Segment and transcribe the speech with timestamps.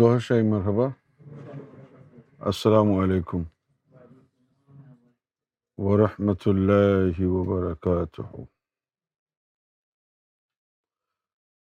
[0.00, 0.86] گوہ شاہی، مرحبا۔
[2.38, 3.42] السلام علیکم
[5.76, 8.22] ورحمۃ اللہ وبرکاتہ۔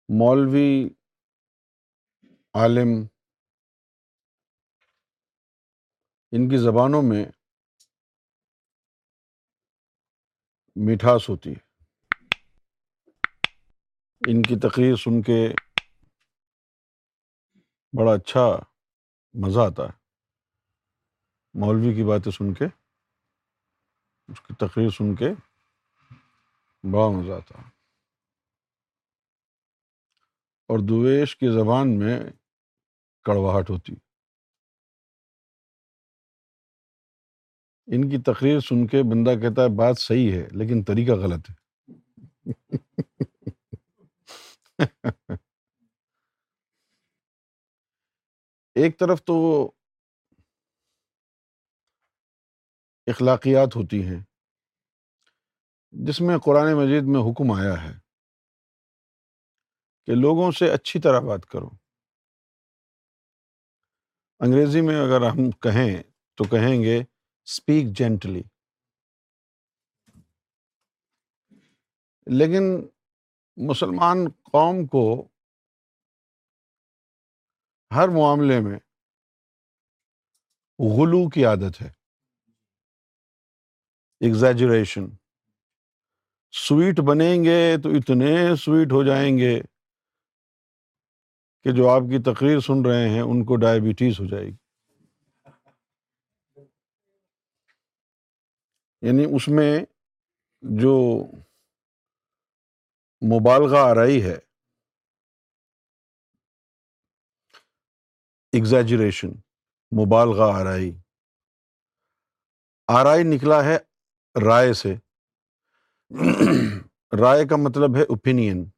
[0.10, 0.90] مولوی
[2.54, 3.06] عالم،
[6.32, 7.26] ان کی زبانوں میں
[10.76, 11.84] مٹھاس ہوتی ہے۔
[14.32, 15.54] ان کی تقریر سن کے
[17.98, 18.46] بڑا اچھا
[19.34, 19.94] مزہ آتا ہے۔
[21.54, 22.66] مولوی کی باتیں سن کے،
[24.28, 25.30] اس کی تقریر سن کے
[26.84, 27.72] بڑا مزہ آتا ہے۔
[30.70, 32.20] اور دویش کی زبان میں
[33.24, 33.94] کڑواہٹ ہوتی۔
[37.88, 41.56] ان کی تقریر سن کے بندہ کہتا ہے، بات صحیح ہے، لیکن طریقہ غلط ہے۔
[48.76, 49.36] ایک طرف تو
[53.08, 54.20] اخلاقیات ہوتی ہیں،
[55.94, 57.94] جس میں قرآن مجید میں حکم آیا ہے
[60.08, 61.70] کہ لوگوں سے اچھی طرح بات کرو۔
[64.40, 66.04] انگریزی میں اگر ہم کہیں
[66.38, 68.42] تو کہیں گے اسپیک جینٹلی
[72.28, 72.64] لیکن
[73.58, 75.28] مسلمان قوم کو
[77.96, 78.80] ہر معاملے میں
[80.80, 81.90] غلو کی عادت ہے۔
[84.20, 85.06] ایگزیجریشن
[86.52, 89.62] سویٹ بنیں گے تو اتنے سویٹ ہو جائیں گے
[91.64, 94.56] کہ جو آپ کی تقریر سن رہے ہیں ان کو ڈائبٹیز ہو جائے گی۔
[99.02, 99.80] یعنی اس میں
[100.62, 101.24] جو
[103.22, 104.51] مبالغہ آرائی ہے
[108.52, 109.30] ایگزیجریشن
[110.02, 110.92] مبالغہ آرائی۔
[112.88, 113.78] آرائی نکلا ہے
[114.46, 114.96] رائے سے۔
[117.22, 118.70] رائے کا مطلب ہے اوپینین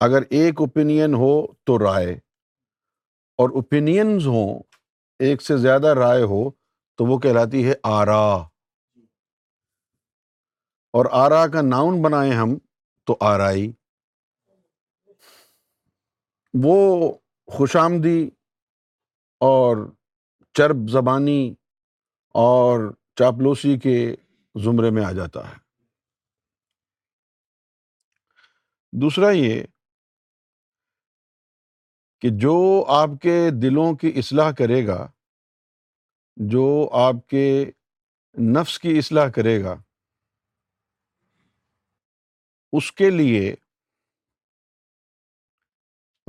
[0.00, 2.14] اگر ایک اوپینین ہو تو رائے۔
[3.38, 4.62] اور اوپینینز ہوں،
[5.18, 6.50] ایک سے زیادہ رائے ہو
[6.96, 8.34] تو وہ کہلاتی ہے آرا۔
[10.92, 12.58] اور آرا کا ناؤن بنائے ہم
[13.04, 13.72] تو آرائی۔
[16.64, 17.12] وہ
[17.46, 18.30] خوش آمدی
[19.40, 19.76] اور
[20.54, 21.54] چرب زبانی
[22.28, 24.16] اور چاپلوسی کے
[24.64, 25.56] زمرے میں آ جاتا ہے۔
[28.92, 29.64] دوسرا یہ
[32.20, 35.10] کہ جو آپ کے دلوں کی اصلاح کرے گا،
[36.36, 37.70] جو آپ کے
[38.38, 39.74] نفس کی اصلاح کرے گا،
[42.72, 43.54] اس کے لیے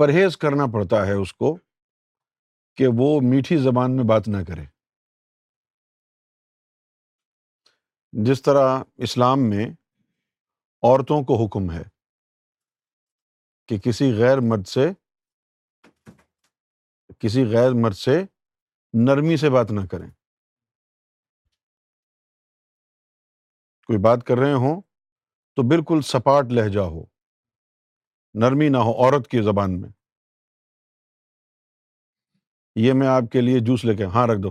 [0.04, 1.58] پرہیز کرنا پڑتا ہے اس کو
[2.76, 4.64] کہ وہ میٹھی زبان میں بات نہ کرے۔
[8.12, 9.66] جس طرح اسلام میں
[10.82, 11.82] عورتوں کو حکم ہے
[13.68, 14.92] کہ کسی غیر مرد سے،
[17.18, 18.22] کسی غیر مرد سے
[18.94, 20.10] نرمی سے بات نہ کریں۔
[23.86, 24.82] کوئی بات کر رہے ہوں
[25.54, 27.13] تو بالکل سپاٹ لہجہ ہو۔
[28.34, 29.90] نرمی نہ ہو، عورت کی زبان میں۔
[32.76, 34.50] یہ میں آپ کے لیے جوس لے کے ہاں رکھ دو۔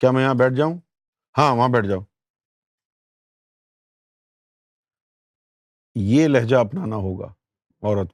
[0.00, 0.78] کیا میں یہاں بیٹھ جاؤں؟
[1.38, 2.00] ہاں وہاں بیٹھ جاؤ۔
[5.94, 7.26] یہ لہجہ اپنانا ہوگا
[7.82, 8.08] عورت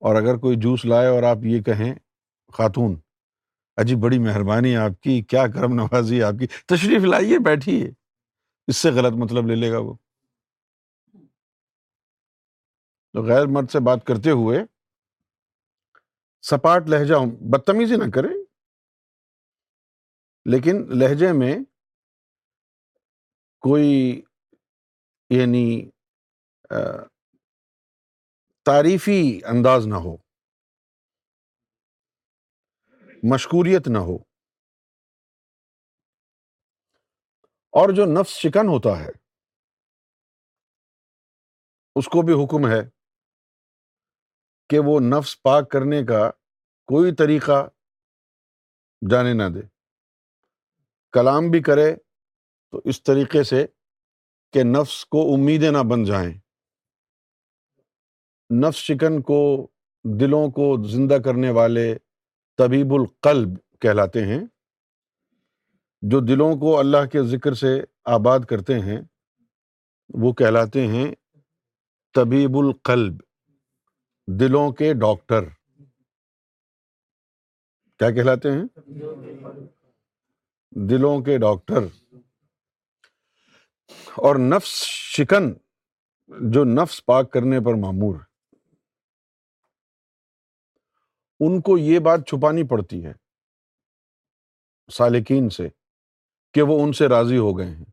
[0.00, 1.94] اور اگر کوئی جوس لائے اور آپ یہ کہیں،
[2.52, 3.00] خاتون
[3.76, 7.97] اجی بڑی مہربانی آپ کی، کیا کرم نوازی آپ کی، تشریف لائیے، بیٹھیے۔
[8.68, 9.94] اس سے غلط مطلب لے لے گا وہ۔
[13.12, 14.58] تو غیر مرد سے بات کرتے ہوئے
[16.42, 17.14] سپاٹ لہجہ
[17.50, 18.34] بدتمیزی نہ کرے
[20.44, 21.58] لیکن لہجے میں
[23.60, 24.22] کوئی
[25.30, 25.90] یعنی
[28.64, 30.16] تعریفی انداز نہ ہو
[33.22, 34.27] مشکوریت نہ ہو۔
[37.78, 39.10] اور جو نفس شکن ہوتا ہے،
[41.94, 42.90] اس کو بھی حکم ہے
[44.68, 46.30] کہ وہ نفس پاک کرنے کا
[46.86, 47.68] کوئی طریقہ
[49.10, 49.60] جانے نہ دے۔
[51.12, 51.96] کلام بھی کرے
[52.70, 53.66] تو اس طریقے سے
[54.52, 56.34] کہ نفس کو امیدیں نہ بن جائیں۔
[58.68, 59.68] نفس شکن کو
[60.20, 61.94] دلوں کو زندہ کرنے والے
[62.58, 64.57] طبیب القلب کہلاتے ہیں۔
[66.02, 69.00] جو دلوں کو اللہ کے ذکر سے آباد کرتے ہیں،
[70.08, 71.14] وہ کہلاتے ہیں
[72.14, 73.14] طبیب القلب،
[74.40, 75.40] دلوں کے ڈاکٹر۔
[77.98, 78.78] کیا کہلاتے ہیں؟
[80.70, 81.80] دلوں کے ڈاکٹر۔
[84.16, 85.52] اور نفس شکن
[86.52, 88.28] جو نفس پاک کرنے پر معمور ہے۔
[91.40, 93.12] ان کو یہ بات چھپانی پڑتی ہے
[94.92, 95.68] سالکین سے۔
[96.54, 97.84] کہ وہ ان سے راضی ہو گئے ہیں۔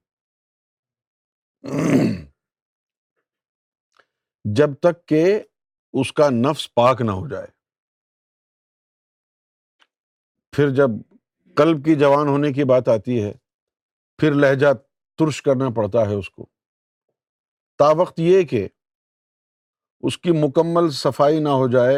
[4.45, 5.43] جب تک کہ
[5.93, 7.47] اس کا نفس پاک نہ ہو جائے۔
[10.51, 10.89] پھر جب
[11.55, 13.33] قلب کی جوان ہونے کی بات آتی ہے،
[14.17, 14.73] پھر لہجہ
[15.17, 16.45] ترش کرنا پڑتا ہے اس کو۔
[17.77, 18.67] تا وقت یہ کہ
[20.01, 21.97] اس کی مکمل صفائی نہ ہو جائے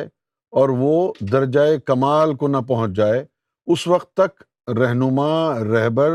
[0.50, 3.26] اور وہ درجۂ کمال کو نہ پہنچ جائے،
[3.68, 6.10] اس وقت تک رہنما، رہبر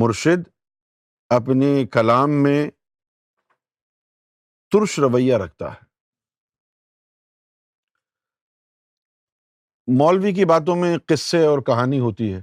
[0.00, 0.48] مرشد
[1.28, 2.70] اپنی کلام میں
[4.70, 5.84] ترش رویہ رکھتا ہے۔
[9.98, 12.40] مولوی کی باتوں میں قصے اور کہانی ہوتی ہے۔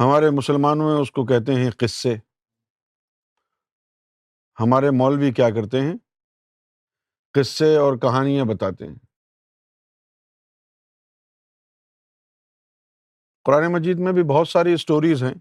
[0.00, 2.14] ہمارے مسلمانوں میں اس کو کہتے ہیں قصے۔
[4.60, 5.94] ہمارے مولوی کیا کرتے ہیں؟
[7.32, 9.05] قصے اور کہانیاں بتاتے ہیں۔
[13.46, 15.34] قرآن مجید میں بھی بہت ساری اسٹوریز ہیں۔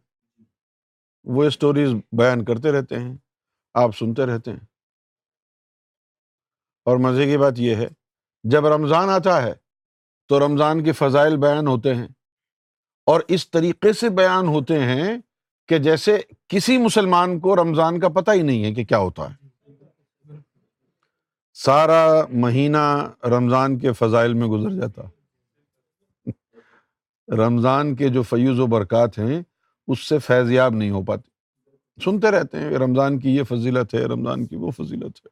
[1.24, 3.18] وہ اسٹوریز بیان کرتے رہتے ہیں،
[3.74, 4.60] آپ سنتے رہتے ہیں۔
[6.86, 7.88] اور مزے کی بات یہ ہے،
[8.44, 9.54] جب رمضان آتا ہے
[10.28, 12.08] تو رمضان کے فضائل بیان ہوتے ہیں۔
[13.06, 15.18] اور اس طریقے سے بیان ہوتے ہیں
[15.68, 16.18] کہ جیسے
[16.48, 19.48] کسی مسلمان کو رمضان کا پتہ ہی نہیں ہے کہ کیا ہوتا ہے۔
[21.54, 25.02] سارا مہینہ رمضان کے فضائل میں گزر جاتا۔
[27.30, 29.42] رمضان کے جو فیوز و برکات ہیں،
[29.88, 31.30] اس سے فیضیاب نہیں ہو پاتے۔
[32.04, 35.28] سنتے رہتے ہیں، رمضان کی یہ فضیلت ہے، رمضان کی وہ فضیلت ہے۔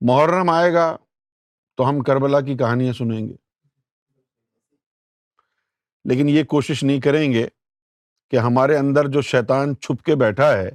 [0.00, 0.96] محرم آئے گا
[1.76, 3.34] تو ہم کربلا کی کہانیاں سنیں گے۔
[6.04, 7.48] لیکن یہ کوشش نہیں کریں گے
[8.30, 10.70] کہ ہمارے اندر جو شیطان چھپ کے بیٹھا ہے،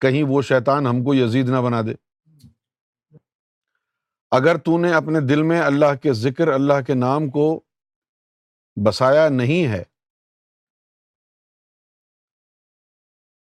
[0.00, 2.07] کہیں وہ شیطان ہم کو یزید نہ بنا دے۔
[4.30, 7.60] اگر تو نے اپنے دل میں اللہ کے ذکر، اللہ کے نام کو
[8.86, 9.82] بسایا نہیں ہے،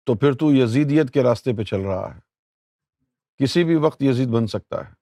[0.04, 2.20] تو پھر تو یزیدیت کے راستے پہ چل رہا ہے۔
[3.38, 4.94] کسی بھی وقت یزید بن سکتا ہے۔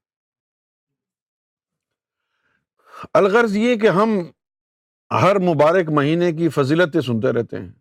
[3.13, 4.10] الغرض یہ کہ ہم
[5.22, 7.72] ہر مبارک مہینے کی فضیلتیں سنتے رہتے ہیں۔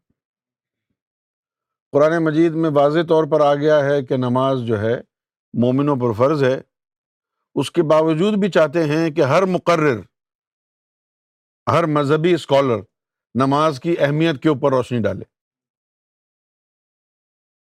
[1.92, 5.00] قرآن مجید میں واضح طور پر آ گیا ہے کہ نماز جو ہے
[5.54, 6.69] مومنوں پر فرض ہے۔
[7.54, 10.00] اس کے باوجود بھی چاہتے ہیں کہ ہر مقرر،
[11.70, 12.78] ہر مذہبی اسکالر
[13.34, 15.24] نماز کی اہمیت کے اوپر روشنی ڈالے۔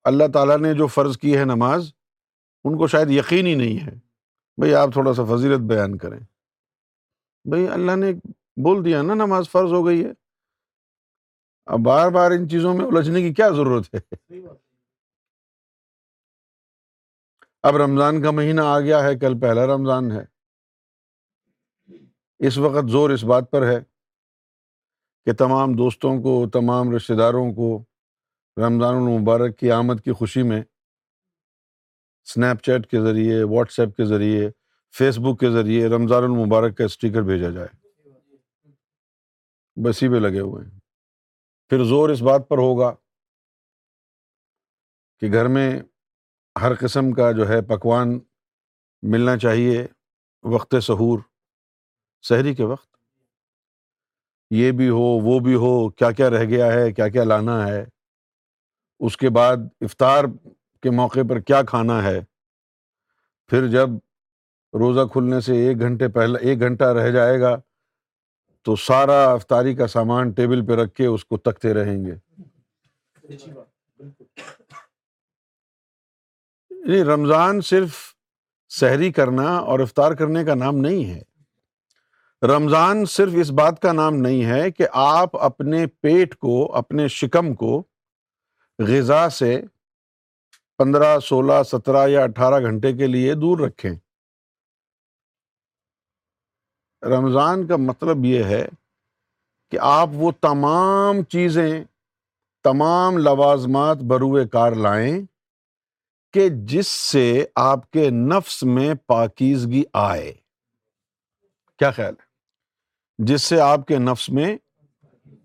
[0.05, 1.93] اللہ تعالیٰ نے جو فرض کی ہے نماز،
[2.65, 3.95] ان کو شاید یقین ہی نہیں ہے۔
[4.57, 6.21] بھائی آپ تھوڑا سا فضیلت بیان کریں۔
[7.45, 8.13] بھائی اللہ نے
[8.65, 10.11] بول دیا نا، نماز فرض ہو گئی ہے۔
[11.67, 14.15] اب بار بار ان چیزوں میں الجھنے کی کیا ضرورت ہے؟
[17.63, 20.25] اب رمضان کا مہینہ آ گیا ہے، کل پہلا رمضان ہے۔
[22.39, 23.79] اس وقت زور اس بات پر ہے
[25.25, 27.85] کہ تمام دوستوں کو، تمام رشتے داروں کو
[28.57, 30.63] رمضان المبارک کی آمد کی خوشی میں
[32.25, 34.51] اسنیپ چیٹ کے ذریعے واٹس ایپ کے ذریعے
[34.99, 37.87] فیس بک کے ذریعے رمضان المبارک کا اسٹیکر بھیجا جائے۔
[39.85, 40.79] بسی پہ لگے ہوئے ہیں۔
[41.69, 42.95] پھر زور اس بات پر ہوگا
[45.21, 45.81] کہ گھر میں
[46.61, 48.19] ہر قسم کا جو ہے پکوان
[49.03, 49.87] ملنا چاہیے
[50.43, 51.19] وقت سحور
[52.23, 52.97] شہری کے وقت۔
[54.51, 57.85] یہ بھی ہو، وہ بھی ہو، کیا کیا رہ گیا ہے، کیا کیا لانا ہے۔
[59.01, 60.25] اس کے بعد افطار
[60.83, 62.21] کے موقع پر کیا کھانا ہے۔
[63.47, 63.89] پھر جب
[64.73, 67.57] روزہ کھلنے سے ایک گھنٹے پہلے، ایک گھنٹہ رہ جائے گا،
[68.63, 72.15] تو سارا افطاری کا سامان ٹیبل پہ رکھ کے اس کو تکتے رہیں گے۔
[76.89, 77.97] یعنی رمضان صرف
[78.69, 81.23] سحری کرنا اور افطار کرنے کا نام نہیں ہے۔
[82.47, 87.55] رمضان صرف اس بات کا نام نہیں ہے کہ آپ اپنے پیٹ کو، اپنے شکم
[87.55, 87.83] کو
[88.79, 89.63] غذا سے
[90.79, 93.95] پندرہ، سولہ، سترہ یا اٹھارہ گھنٹے کے لیے دور رکھیں۔
[97.03, 98.69] رمضان کا مطلب یہ ہے
[99.71, 101.85] کہ آپ وہ تمام چیزیں،
[102.65, 105.38] تمام لوازمات بروئے کار لائیں۔
[106.33, 110.33] کہ جس سے آپ کے نفس میں پاکیزگی آئے۔
[111.79, 112.27] کیا خیال ہے؟
[113.19, 114.59] جس سے آپ کے نفس میں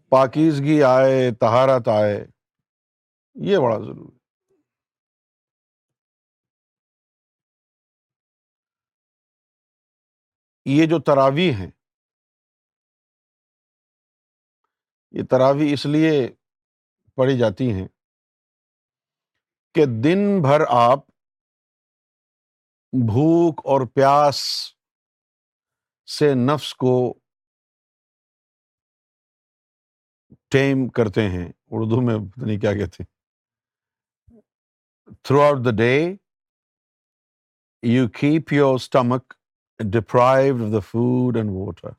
[0.10, 2.28] پاکیزگی آئے تہارت آئے،
[3.36, 4.18] یہ بڑا ضروری
[10.66, 11.72] یہ جو تراوی ہیں،
[15.12, 16.30] یہ تراوی اس لیے
[17.16, 17.88] پڑھی جاتی ہیں
[19.75, 21.00] کہ دن بھر آپ
[22.94, 24.38] بھوک اور پیاس
[26.08, 27.13] سے نفس کو
[30.50, 33.03] ٹیم کرتے ہیں۔ اردو میں پتہ نہیں کیا کہتے
[35.42, 36.15] throughout the day
[37.84, 39.34] you keep your stomach
[39.80, 41.89] deprived of the food and water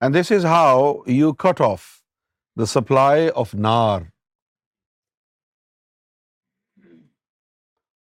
[0.00, 1.82] and this is how you cut off
[2.60, 4.00] the supply of نار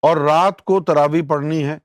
[0.01, 1.77] اور رات کو تراوی پڑھنی ہے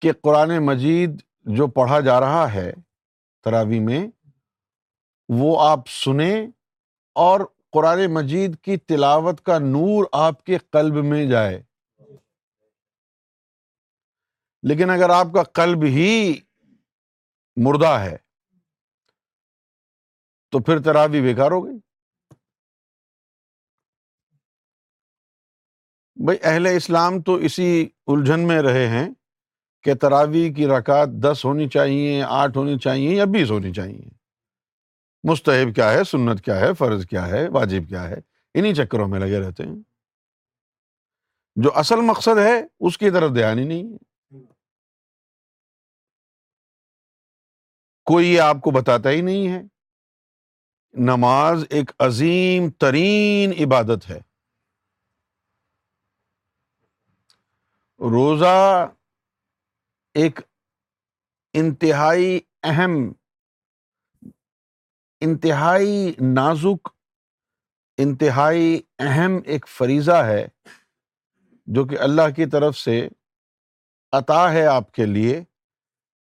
[0.00, 2.72] کہ قرآن مجید جو پڑھا جا رہا ہے
[3.44, 4.06] تراوی میں،
[5.28, 6.46] وہ آپ سنیں
[7.14, 7.40] اور
[7.72, 11.62] قرآن مجید کی تلاوت کا نور آپ کے قلب میں جائے۔
[14.62, 16.40] لیکن اگر آپ کا قلب ہی
[17.56, 18.16] مردہ ہے،
[20.50, 21.91] تو پھر تراوی بیکار ہو گئی۔
[26.24, 29.10] بھائی اہل اسلام تو اسی الجھن میں رہے ہیں
[29.82, 34.02] کہ تراوی کی رکعت دس ہونی چاہیے، آٹھ ہونی چاہیے یا بیس ہونی چاہیے۔
[35.30, 38.14] مستحب کیا ہے؟ سنت کیا ہے؟ فرض کیا ہے؟ واجب کیا ہے؟
[38.54, 39.76] انہیں چکروں میں لگے رہتے ہیں۔
[41.56, 44.38] جو اصل مقصد ہے، اس کی طرف دھیان ہی نہیں ہے۔
[48.04, 49.62] کوئی یہ آپ کو بتاتا ہی نہیں ہے۔
[50.92, 54.31] نماز ایک عظیم ترین عبادت ہے۔
[58.02, 58.88] روزہ
[60.14, 60.40] ایک
[61.52, 63.12] انتہائی اہم،
[65.20, 66.88] انتہائی نازک،
[67.98, 70.46] انتہائی اہم ایک فریضہ ہے
[71.66, 73.08] جو کہ اللہ کی طرف سے
[74.12, 75.44] عطا ہے آپ کے لیے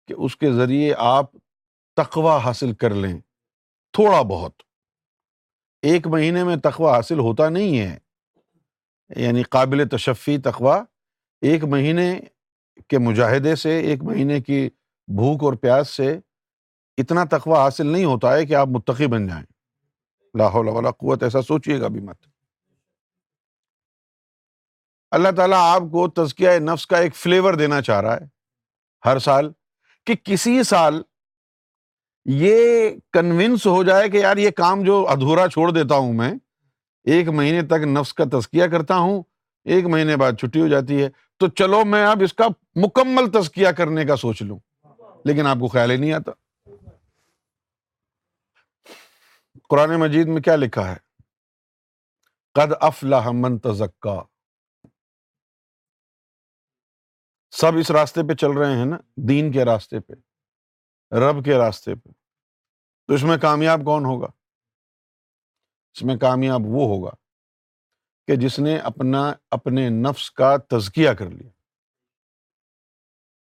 [0.08, 1.26] کہ اس کے ذریعے آپ
[1.94, 3.20] تقوا حاصل کر لیں۔
[3.92, 4.54] تھوڑا بہت۔
[5.82, 7.98] ایک مہینے میں تقوا حاصل ہوتا نہیں ہے
[9.16, 10.84] یعنی قابل تشفی تقوا
[11.52, 12.20] ایک مہینے
[12.88, 14.70] کے مجاہدے سے، ایک مہینے کی
[15.08, 16.20] بھوک اور پیاس سے
[16.98, 19.46] اتنا تقوا حاصل نہیں ہوتا ہے کہ آپ متقی بن جائیں۔
[20.38, 22.18] لاہور والا قوت، ایسا سوچیے گا بھی مت۔
[25.12, 28.26] اللہ تعالیٰ آپ کو تزکیہ نفس کا ایک فلیور دینا چاہ رہا ہے
[29.06, 29.52] ہر سال
[30.06, 31.02] کہ کسی سال
[32.26, 36.34] یہ کنوینس ہو جائے کہ یار یہ کام جو ادھورا چھوڑ دیتا ہوں میں،
[37.04, 39.24] ایک مہینے تک نفس کا تزکیہ کرتا ہوں،
[39.64, 43.68] ایک مہینے بعد چھٹی ہو جاتی ہے۔ تو چلو میں اب اس کا مکمل تزکیہ
[43.78, 44.60] کرنے کا سوچ لوں۔
[45.26, 46.32] لیکن آپ کو خیال ہی نہیں آتا۔
[49.70, 50.96] قرآن مجید میں کیا لکھا ہے؟
[52.54, 54.24] قد افلاح من تزکا۔
[57.52, 60.14] سب اس راستے پہ چل رہے ہیں نا، دین کے راستے پہ،
[61.16, 62.10] رب کے راستے پہ۔
[63.08, 64.28] تو اس میں کامیاب کون ہوگا؟
[65.94, 67.25] اس میں کامیاب وہ ہوگا۔
[68.28, 71.50] کہ جس نے اپنا، اپنے نفس کا تزکیہ کر لیا،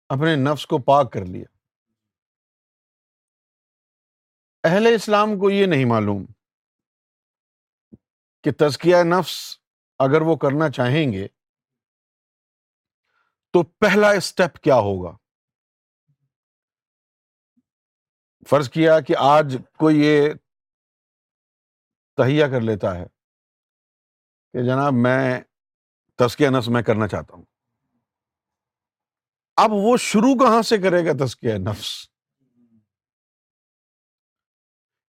[0.09, 1.45] اپنے نفس کو پاک کر لیا۔
[4.65, 6.25] اہل اسلام کو یہ نہیں معلوم
[8.45, 9.59] کہ تزکیہ نفس
[9.99, 11.29] اگر وہ کرنا چاہیں گے
[13.53, 15.17] تو پہلا اسٹیپ کیا ہوگا؟
[18.51, 20.35] فرض کیا کہ آج کوئی یہ
[22.17, 23.16] تہیا کر لیتا ہے۔
[24.53, 25.41] کہ جناب میں
[26.17, 27.45] تزکیہ نفس میں کرنا چاہتا ہوں۔
[29.57, 32.09] اب وہ شروع کہاں سے کرے گا تزکیہ نفس؟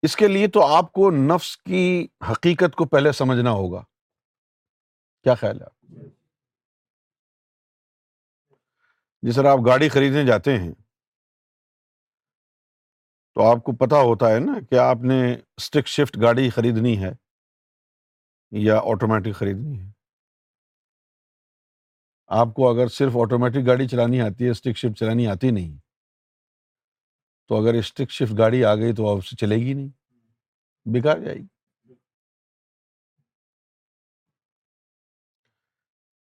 [0.01, 3.83] اس کے لیے تو آپ کو نفس کی حقیقت کو پہلے سمجھنا ہوگا۔
[5.23, 5.85] کیا خیال ہے آپ؟
[9.21, 10.71] جس طرح آپ گاڑی خریدنے جاتے ہیں،
[13.33, 17.26] تو آپ کو پتا ہوتا ہے نا کہ آپ نے اسٹک شفٹ گاڑی خریدنی ہے۔
[18.51, 19.89] یا آٹومیٹک خریدنی ہے۔
[22.31, 25.77] آپ کو اگر صرف آٹومیٹک گاڑی چلانی آتی ہے اسٹک شفٹ چلانی آتی نہیں،
[27.49, 29.89] تو اگر اسٹک شفٹ گاڑی آ گئی تو آپ سے چلے گی نہیں،
[30.85, 31.45] بیکار جائے گی۔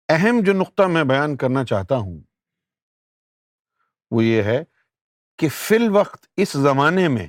[0.09, 2.19] اہم جو نقطہ میں بیان کرنا چاہتا ہوں،
[4.11, 4.63] وہ یہ ہے
[5.39, 7.27] کہ فی الوقت اس زمانے میں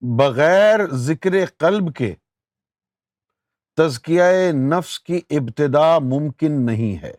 [0.00, 2.14] بغیر ذکر قلب کے
[3.76, 7.12] تزکیہ نفس کی ابتدا ممکن نہیں ہے۔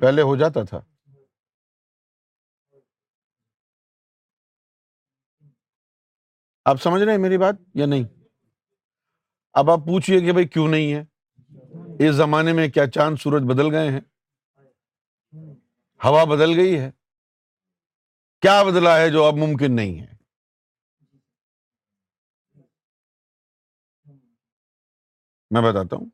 [0.00, 0.80] پہلے ہو جاتا تھا۔
[6.64, 8.04] آپ سمجھ رہے ہیں میری بات یا نہیں؟
[9.52, 11.04] اب آپ پوچھیے کہ بھائی کیوں نہیں ہے؟
[12.08, 14.00] اس زمانے میں کیا چاند سورج بدل گئے ہیں؟
[16.04, 16.90] ہوا بدل گئی ہے؟
[18.42, 20.14] کیا بدلا ہے جو اب ممکن نہیں ہے؟
[25.50, 26.06] میں بتاتا ہوں۔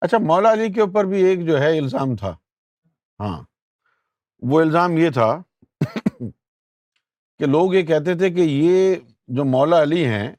[0.00, 2.36] اچھا مولا علی کے اوپر بھی ایک جو ہے الزام تھا۔
[3.20, 3.44] ہاں
[4.40, 5.42] وہ الزام یہ تھا
[7.38, 8.96] کہ لوگ یہ کہتے تھے کہ یہ
[9.28, 10.36] جو مولا علی ہیں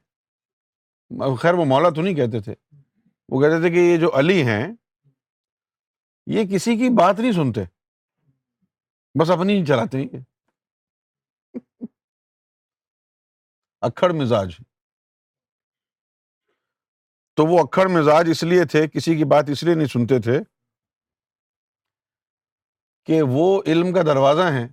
[1.42, 2.54] خیر وہ مولا تو نہیں کہتے تھے۔
[3.28, 4.74] وہ کہتے تھے کہ یہ جو علی ہیں،
[6.26, 7.79] یہ کسی کی بات نہیں سنتے۔
[9.14, 10.20] بس اپنی ہی چلاتے ہیں
[13.80, 14.56] اکڑ مزاج۔
[17.36, 20.38] تو وہ اکڑ مزاج اس لیے تھے، کسی کی بات اس لیے نہیں سنتے تھے
[23.04, 24.68] کہ وہ علم کا دروازہ ہیں۔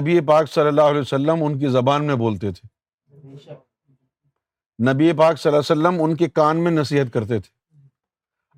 [0.00, 2.68] نبی پاک صلی اللہ علیہ وسلم ان کی زبان میں بولتے تھے۔
[4.92, 7.78] نبی پاک صلی اللہ علیہ وسلم ان کے کان میں نصیحت کرتے تھے۔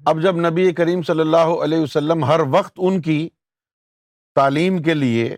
[0.06, 3.28] اب جب نبی کریم صلی اللہ علیہ وسلم ہر وقت ان کی
[4.36, 5.36] تعلیم کے لیے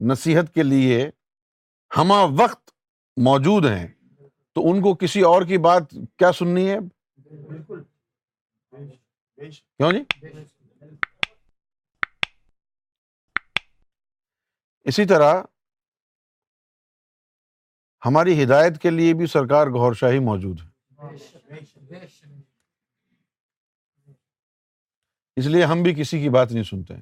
[0.00, 1.10] نصیحت کے لیے
[1.96, 2.70] ہما وقت
[3.16, 3.86] موجود ہیں۔
[4.52, 6.78] تو ان کو کسی اور کی بات کیا سننی ہے؟
[9.50, 10.26] کیوں جی؟
[14.82, 15.42] اسی طرح
[18.06, 20.68] ہماری ہدایت کے لیے بھی سرکار گور شاہی موجود ہے۔
[25.36, 26.94] اس لیے ہم بھی کسی کی بات نہیں سنتے۔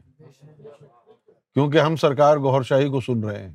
[1.54, 3.54] کیونکہ ہم سرکار گور شاہی کو سن رہے ہیں۔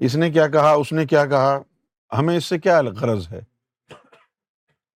[0.00, 1.58] اس نے کیا کہا؟ اس نے کیا کہا؟
[2.18, 3.40] ہمیں اس سے کیا غرض ہے؟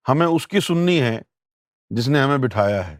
[0.09, 1.21] ہمیں اس کی سننی ہے
[1.89, 2.97] جس نے ہمیں بٹھایا ہے۔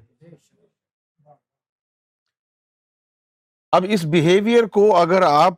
[3.72, 5.54] اب اس بہیویئر کو اگر آپ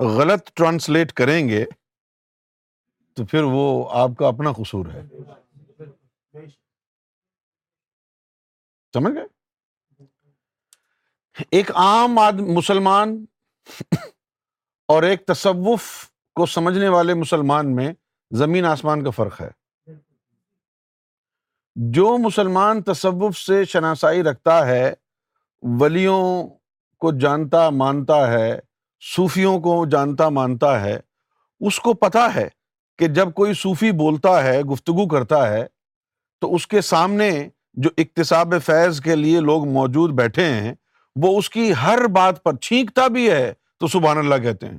[0.00, 1.64] غلط ٹرانسلیٹ کریں گے
[3.14, 5.02] تو پھر وہ آپ کا اپنا قصور ہے۔
[8.96, 9.24] سمجھ گئے؟
[11.50, 13.24] ایک عام آدمی مسلمان
[14.88, 17.92] اور ایک تصوف کو سمجھنے والے مسلمان میں
[18.30, 19.50] زمین آسمان کا فرق ہے۔
[21.76, 24.94] جو مسلمان تصوف سے شناسائی رکھتا ہے،
[25.62, 26.48] ولیوں
[26.98, 28.60] کو جانتا مانتا ہے،
[29.16, 31.00] صوفیوں کو جانتا مانتا ہے،
[31.60, 32.48] اس کو پتا ہے
[32.98, 35.66] کہ جب کوئی صوفی بولتا ہے، گفتگو کرتا ہے،
[36.40, 40.74] تو اس کے سامنے جو اقتصاب فیض کے لیے لوگ موجود بیٹھے ہیں،
[41.16, 44.78] وہ اس کی ہر بات پر چھینکتا بھی ہے تو سبحان اللہ کہتے ہیں۔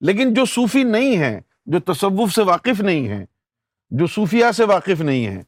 [0.00, 3.24] لیکن جو صوفی نہیں ہے جو تصوف سے واقف نہیں ہے
[3.90, 5.42] جو صوفیہ سے واقف نہیں ہے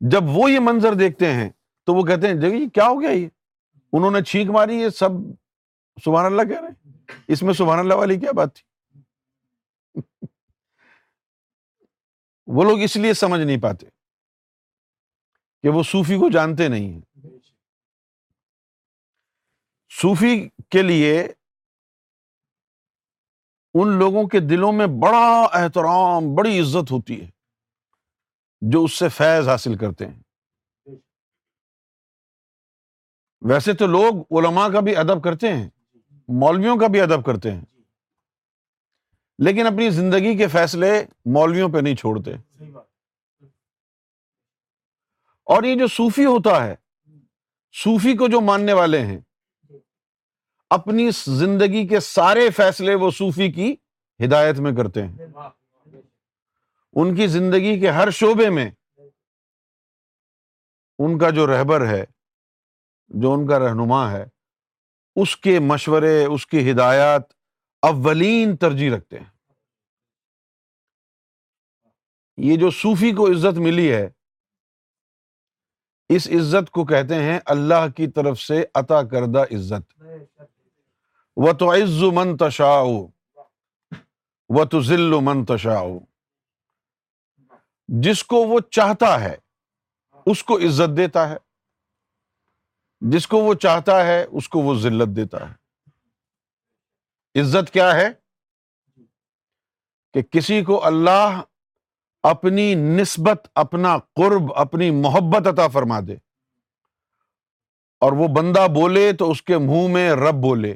[0.00, 1.50] جب وہ یہ منظر دیکھتے ہیں
[1.86, 3.28] تو وہ کہتے ہیں جگہ کیا ہو گیا یہ؟
[3.92, 5.08] انہوں نے چھینک ماری، یہ سب
[6.04, 6.92] سبحان اللہ کہہ رہے ہیں۔
[7.28, 8.62] اس میں سبحان اللہ والی کیا بات تھی؟
[12.48, 13.86] وہ لوگ اس لیے سمجھ نہیں پاتے
[15.62, 17.00] کہ وہ صوفی کو جانتے نہیں ہیں۔
[19.90, 21.22] صوفی کے لیے
[23.74, 27.30] ان لوگوں کے دلوں میں بڑا احترام، بڑی عزت ہوتی ہے
[28.60, 30.22] جو اس سے فیض حاصل کرتے ہیں۔
[33.40, 35.68] ویسے تو لوگ علماء کا بھی ادب کرتے ہیں،
[36.28, 37.64] مولویوں کا بھی ادب کرتے ہیں۔
[39.38, 42.30] لیکن اپنی زندگی کے فیصلے مولویوں پہ نہیں چھوڑتے۔
[45.44, 46.74] اور یہ جو صوفی ہوتا ہے
[47.72, 49.20] صوفی کو جو ماننے والے ہیں
[50.70, 53.76] اپنی زندگی کے سارے فیصلے وہ صوفی کی
[54.24, 55.16] ہدایت میں کرتے ہیں۔
[56.92, 58.70] ان کی زندگی کے ہر شعبے میں
[60.98, 62.04] ان کا جو رہبر ہے
[63.08, 64.24] جو ان کا رہنما ہے
[65.16, 67.22] اس کے مشورے اس کی ہدایات
[67.82, 69.30] اولین ترجیح رکھتے ہیں۔
[72.36, 74.10] یہ جو صوفی کو عزت ملی ہے،
[76.08, 80.02] اس عزت کو کہتے ہیں اللہ کی طرف سے عطا کردہ عزت۔
[81.36, 82.82] و تو عز من تشا
[84.48, 85.80] و تو ذل من تشا
[87.88, 89.36] جس کو وہ چاہتا ہے،
[90.26, 91.36] اس کو عزت دیتا ہے۔
[93.00, 95.67] جس کو وہ چاہتا ہے، اس کو وہ ذلت دیتا ہے۔
[97.40, 98.08] عزت کیا ہے؟
[100.14, 101.40] کہ کسی کو اللہ
[102.22, 106.14] اپنی نسبت، اپنا قرب، اپنی محبت عطا فرما دے۔
[108.00, 110.74] اور وہ بندہ بولے تو اس کے منہ میں رب بولے۔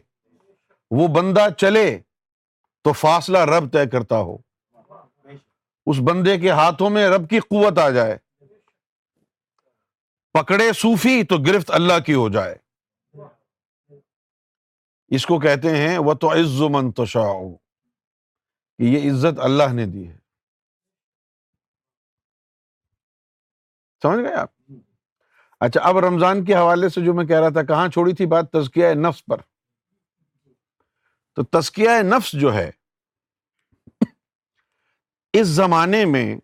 [0.90, 1.98] وہ بندہ چلے
[2.84, 4.36] تو فاصلہ رب طے کرتا ہو۔
[5.86, 8.18] اس بندے کے ہاتھوں میں رب کی قوت آ جائے۔
[10.32, 12.56] پکڑے صوفی تو گرفت اللہ کی ہو جائے۔
[15.14, 17.56] اس کو کہتے ہیں وہ تو عز و منتشا
[18.78, 20.18] کہ یہ عزت اللہ نے دی ہے۔
[24.02, 24.50] سمجھ گئے آپ؟
[25.60, 28.50] اچھا اب رمضان کے حوالے سے جو میں کہہ رہا تھا، کہاں چھوڑی تھی بات؟
[28.52, 29.40] تزکیہ نفس پر۔
[31.34, 32.70] تو تزکیہ نفس جو ہے،
[35.32, 36.36] اس زمانے میں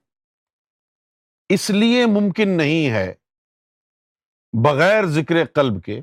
[1.48, 3.14] اس لیے ممکن نہیں ہے،
[4.52, 6.00] بغیر ذکر قلب کے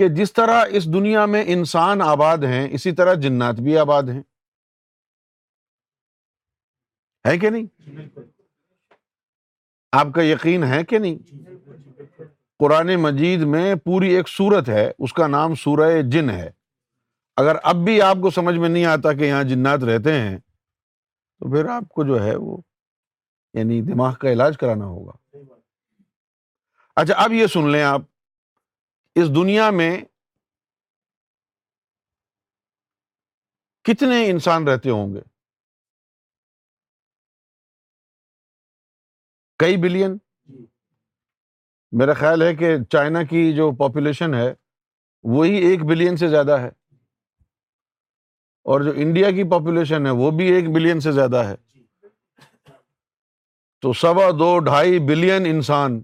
[0.00, 4.22] کہ جس طرح اس دنیا میں انسان آباد ہیں، اسی طرح جنات بھی آباد ہیں۔
[7.28, 7.66] ہے کہ نہیں؟
[9.92, 11.18] آپ کا یقین ہے کہ نہیں؟
[12.58, 16.50] قرآن مجید میں پوری ایک سورت ہے، اس کا نام سورہ جن ہے۔
[17.36, 20.38] اگر اب بھی آپ کو سمجھ میں نہیں آتا کہ یہاں جنات رہتے ہیں،
[21.38, 22.56] تو پھر آپ کو جو ہے وہ
[23.54, 25.36] یعنی دماغ کا علاج کرانا ہوگا۔
[26.96, 28.09] اچھا اب یہ سن لیں آپ۔
[29.14, 30.00] اس دنیا میں
[33.82, 35.20] کتنے انسان رہتے ہوں گے؟
[39.58, 40.18] کئی بلین؟
[41.92, 44.54] میرا خیال ہے کہ چائنا کی جو پاپولیشن ہے،
[45.22, 46.68] وہی ایک بلین سے زیادہ ہے۔
[48.62, 51.54] اور جو انڈیا کی پاپولیشن ہے، وہ بھی ایک بلین سے زیادہ ہے۔
[53.80, 56.02] تو سوا دو ڈھائی بلین انسان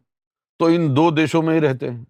[0.58, 2.04] تو ان دو دیشوں میں ہی رہتے ہیں۔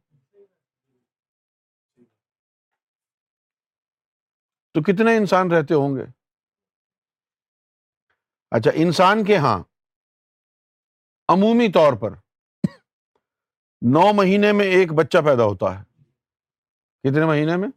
[4.77, 6.03] تو کتنے انسان رہتے ہوں گے؟
[8.51, 9.63] اچھا انسان کے ہاں
[11.29, 12.11] عمومی طور پر
[13.83, 16.03] نو مہینے میں ایک بچہ پیدا ہوتا ہے۔
[17.03, 17.69] کتنے مہینے میں؟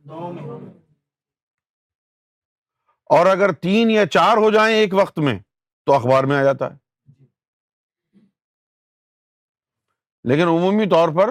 [3.05, 5.39] اور اگر تین یا چار ہو جائیں ایک وقت میں،
[5.85, 6.77] تو اخبار میں آ جاتا ہے۔
[10.23, 11.29] لیکن عمومی طور پر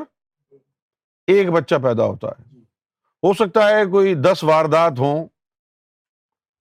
[1.27, 2.59] ایک بچہ پیدا ہوتا ہے۔
[3.23, 5.38] ہو سکتا ہے کوئی دس واردات ہوں۔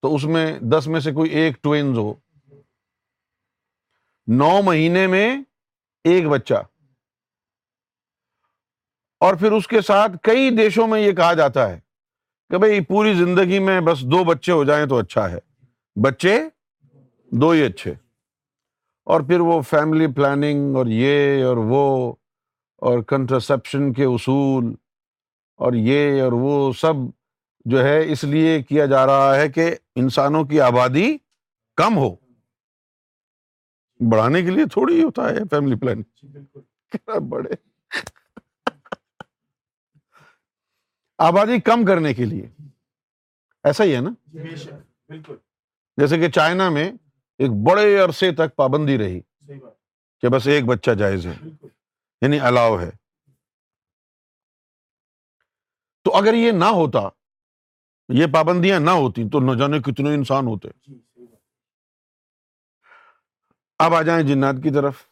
[0.02, 2.14] تو اس میں دس میں سے کوئی ایک ٹوینز ہو۔
[4.28, 5.42] نو مہینے میں
[6.04, 6.54] ایک بچہ۔
[9.20, 11.80] اور پھر اس کے ساتھ کئی دیشوں میں یہ کہا جاتا ہے
[12.50, 15.40] کہ بھائی پوری زندگی میں بس دو بچے ہو جائیں تو اچھا ہے۔
[16.04, 16.42] بچے
[17.32, 17.94] دو ہی اچھے۔
[19.06, 22.14] اور پھر وہ فیملی پلاننگ اور یہ اور وہ
[22.78, 24.76] اور کنٹرسپشن کے اصول
[25.56, 26.94] اور یہ اور وہ سب
[27.70, 31.18] جو ہے اس لیے کیا جا رہا ہے کہ انسانوں کی آبادی
[31.76, 32.16] کم ہو۔
[34.12, 36.58] بڑھانے کے لیے تھوڑی ہوتا ہے فیملی پلاننگ
[37.30, 37.50] بڑے
[41.18, 42.50] آبادی کم کرنے کے لیے۔
[43.64, 44.10] ایسا ہی ہے نا؟
[45.08, 45.36] بالکل۔
[45.98, 46.92] جیسے کہ چائنا میں
[47.38, 49.22] ایک بڑے عرصے تک پابندی رہی
[50.22, 51.34] کہ بس ایک بچہ جائز ہے۔
[52.22, 52.90] یعنی الاؤ ہے۔
[56.04, 57.00] تو اگر یہ نہ ہوتا
[58.10, 60.68] یہ پابندیاں نہ ہوتی تو نہ جانے کتنے انسان ہوتے۔
[63.80, 65.04] اب آ جائیں جنات کی طرف۔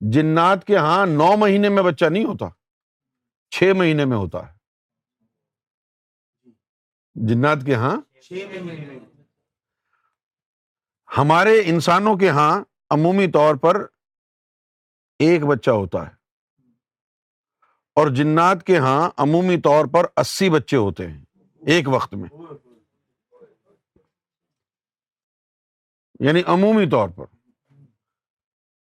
[0.00, 2.46] جنات کے ہاں نو مہینے میں بچہ نہیں ہوتا
[3.50, 4.54] چھ مہینے میں ہوتا ہے۔
[7.14, 7.96] جنات کے ہاں؟
[11.16, 13.86] ہمارے انسانوں کے ہاں عمومی طور پر
[15.18, 16.23] ایک بچہ ہوتا ہے۔
[17.94, 21.24] اور جنات کے ہاں عمومی طور پر اسی بچے ہوتے ہیں،
[21.66, 22.28] ایک وقت میں۔
[26.20, 27.24] یعنی عمومی طور پر۔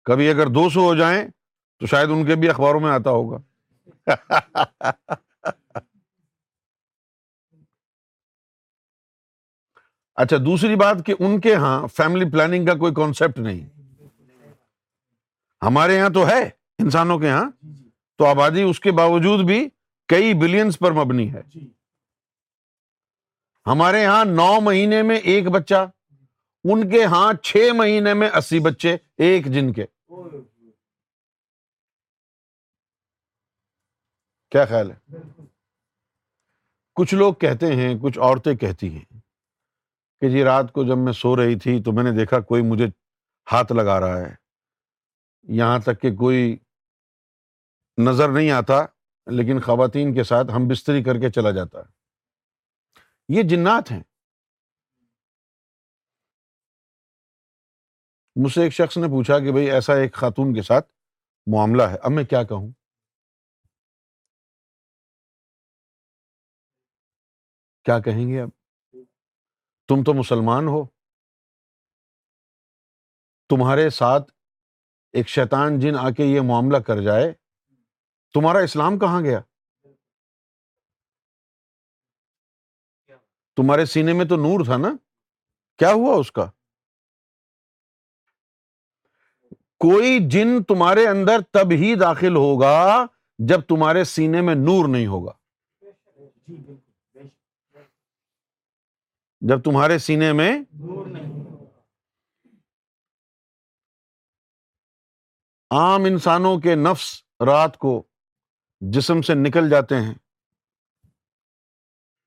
[0.04, 1.28] کبھی اگر دو سو ہو جائیں
[1.78, 3.38] تو شاید ان کے بھی اخباروں میں آتا ہوگا۔
[10.14, 13.82] اچھا دوسری بات کہ ان کے یہاں فیملی پلاننگ کا کوئی کانسیپٹ نہیں۔
[15.62, 16.42] ہمارے یہاں تو ہے،
[16.78, 17.50] انسانوں کے یہاں
[18.18, 19.68] تو آبادی اس کے باوجود بھی
[20.08, 21.42] کئی بلینس پر مبنی ہے۔
[23.66, 25.86] ہمارے یہاں نو مہینے میں ایک بچہ
[26.64, 29.86] ان کے یہاں چھ مہینے میں اسی بچے ایک جن کے۔
[34.50, 35.16] کیا خیال ہے؟
[36.94, 39.20] کچھ لوگ کہتے ہیں کچھ عورتیں کہتی ہیں
[40.20, 42.86] کہ جی رات کو جب میں سو رہی تھی تو میں نے دیکھا کوئی مجھے
[43.52, 44.34] ہاتھ لگا رہا ہے۔
[45.42, 46.56] یہاں تک کہ کوئی
[47.98, 48.82] نظر نہیں آتا،
[49.26, 51.98] لیکن خواتین کے ساتھ ہم بستری کر کے چلا جاتا ہے۔
[53.28, 54.02] یہ جنات ہیں۔
[58.44, 60.92] مجھ سے ایک شخص نے پوچھا کہ بھائی ایسا ایک خاتون کے ساتھ
[61.46, 62.72] معاملہ ہے، اب میں کیا کہوں؟
[67.84, 68.48] کیا کہیں گے اب؟
[69.88, 70.86] تم تو مسلمان ہو۔
[73.48, 74.32] تمہارے ساتھ
[75.12, 77.34] ایک شیطان جن آ کے یہ معاملہ کر جائے
[78.34, 79.40] تمہارا اسلام کہاں گیا؟
[83.56, 84.88] تمہارے سینے میں تو نور تھا نا؟
[85.78, 86.46] کیا ہوا اس کا؟
[89.78, 93.06] کوئی جن تمہارے اندر تب ہی داخل ہوگا
[93.38, 95.32] جب تمہارے سینے میں نور نہیں ہوگا۔
[99.40, 100.58] جب تمہارے سینے میں
[105.70, 108.07] عام انسانوں کے نفس رات کو
[108.80, 110.14] جسم سے نکل جاتے ہیں۔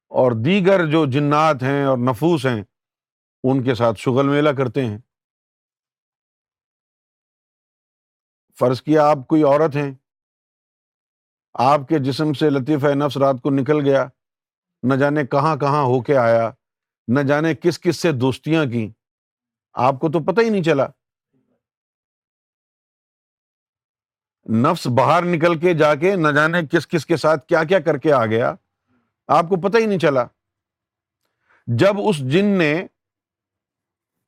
[0.09, 2.63] اور دیگر جو جنات ہیں اور نفوس ہیں،
[3.43, 4.97] ان کے ساتھ شغل میلہ کرتے ہیں۔
[8.59, 9.91] فرض کیا آپ کوئی عورت ہیں؟
[11.53, 14.07] آپ کے جسم سے لطیفہ نفس رات کو نکل گیا،
[14.83, 16.51] نہ جانے کہاں کہاں ہو کے آیا،
[17.07, 18.91] نہ جانے کس کس سے دوستیاں کی
[19.73, 20.87] آپ کو تو پتہ ہی نہیں چلا۔
[24.45, 27.97] نفس باہر نکل کے جا کے نہ جانے کس کس کے ساتھ کیا کیا کر
[27.97, 28.53] کے آ گیا،
[29.29, 30.23] آپ کو پتہ ہی نہیں چلا۔
[31.67, 32.73] جب اس جن نے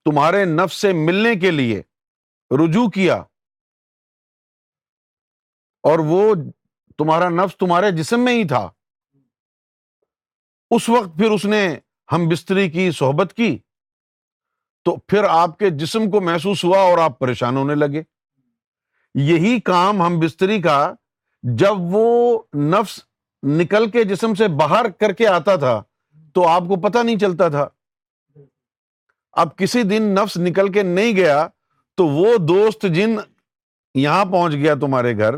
[0.06, 1.82] تمہارے نفس سے ملنے کے لیے
[2.52, 3.16] رجوع کیا
[5.84, 6.34] اور وہ
[6.98, 8.70] تمہارا نفس تمہارے جسم میں ہی تھا،
[10.72, 11.68] اس وقت پھر اس نے
[12.12, 13.58] ہم بستری کی، صحبت کی،
[14.86, 18.02] تو پھر آپ کے جسم کو محسوس ہوا اور آپ پریشان ہونے لگے۔
[19.14, 20.94] یہی کام ہم بستری کا
[21.44, 23.00] جب وہ نفس
[23.44, 25.84] نکل کے جسم سے باہر کر کے آتا تھا
[26.34, 27.68] تو آپ کو پتا نہیں چلتا تھا۔
[29.32, 31.48] اب کسی دن نفس نکل کے نہیں گیا
[31.98, 33.16] تو وہ دوست جن
[33.96, 35.36] یہاں پہنچ گیا تمہارے گھر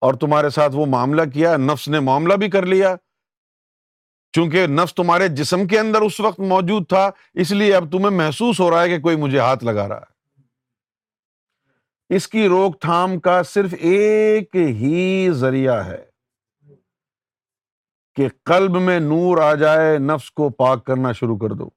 [0.00, 2.96] اور تمہارے ساتھ وہ معاملہ کیا، نفس نے معاملہ بھی کر لیا۔
[4.32, 8.60] چونکہ نفس تمہارے جسم کے اندر اس وقت موجود تھا، اس لیے اب تمہیں محسوس
[8.60, 10.11] ہو رہا ہے کہ کوئی مجھے ہاتھ لگا رہا ہے۔
[12.16, 16.10] اس کی روک تھام کا صرف ایک ہی ذریعہ ہے
[18.14, 21.70] کہ قلب میں نور آ جائے، نفس کو پاک کرنا شروع کر دو۔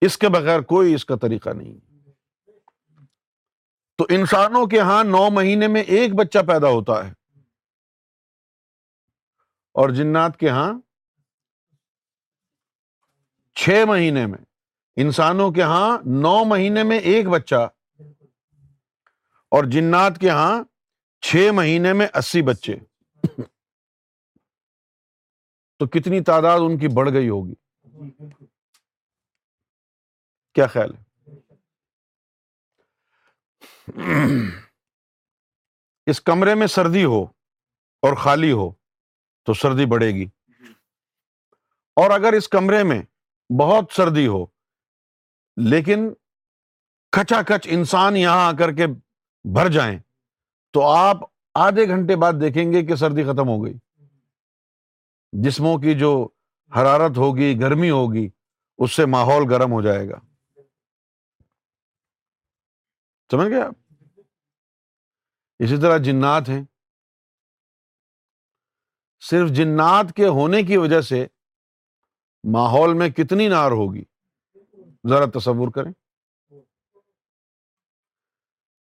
[0.00, 1.94] اس کے بغیر کوئی اس کا طریقہ نہیں۔
[3.96, 7.12] تو انسانوں کے یہاں نو مہینے میں ایک بچہ پیدا ہوتا ہے۔
[9.74, 10.72] اور جنات کے یہاں
[13.54, 14.51] چھ مہینے میں۔
[14.96, 17.68] انسانوں کے یہاں نو مہینے میں ایک بچہ
[19.50, 20.64] اور جنات کے یہاں
[21.20, 22.76] چھ مہینے میں اسی بچے۔
[25.78, 27.54] تو کتنی تعداد ان کی بڑھ گئی ہوگی؟
[30.54, 31.02] کیا خیال ہے؟
[36.06, 37.22] اس کمرے میں سردی ہو
[38.02, 38.70] اور خالی ہو
[39.44, 40.24] تو سردی بڑھے گی۔
[41.96, 43.02] اور اگر اس کمرے میں
[43.60, 44.51] بہت سردی ہو
[45.56, 46.10] لیکن
[47.10, 48.86] کچا کچ انسان یہاں آ کر کے
[49.44, 49.98] بھر جائیں
[50.72, 51.16] تو آپ
[51.54, 53.74] آدھے گھنٹے بعد دیکھیں گے کہ سردی ختم ہو گئی۔
[55.32, 56.28] جسموں کی جو
[56.76, 58.28] حرارت ہوگی، گرمی ہوگی،
[58.78, 60.20] اس سے ماحول گرم ہو جائے گا۔
[63.30, 63.74] سمجھ گئے آپ؟
[65.58, 66.64] اسی طرح جنات ہیں۔
[69.20, 71.26] صرف جنات کے ہونے کی وجہ سے
[72.44, 74.04] ماحول میں کتنی نار ہوگی۔
[75.08, 75.92] ذرا تصور کریں۔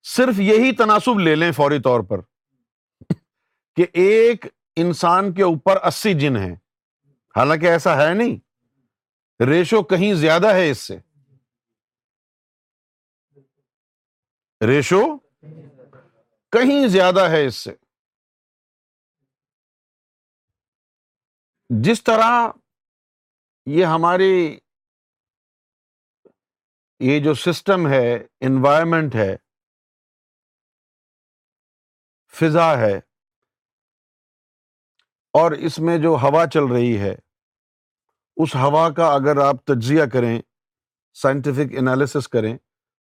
[0.02, 2.20] صرف یہی تناسب لے لیں فوری طور پر
[3.76, 6.52] کہ ایک انسان کے اوپر اسی جن ہے
[7.37, 8.37] حالانکہ ایسا ہے نہیں۔
[9.46, 10.98] ریشو کہیں زیادہ ہے اس سے۔
[14.66, 15.18] ریشو
[16.52, 17.70] کہیں زیادہ ہے اس سے۔
[21.83, 22.48] جس طرح
[23.66, 24.59] یہ ہماری
[27.00, 29.37] یہ جو سسٹم ہے انوائرمنٹ ہے،
[32.34, 32.96] فضا ہے،
[35.34, 37.14] اور اس میں جو ہوا چل رہی ہے،
[38.37, 40.40] اس ہوا کا اگر آپ تجزیہ کریں
[41.16, 42.56] سائنٹیفک انالیسس کریں،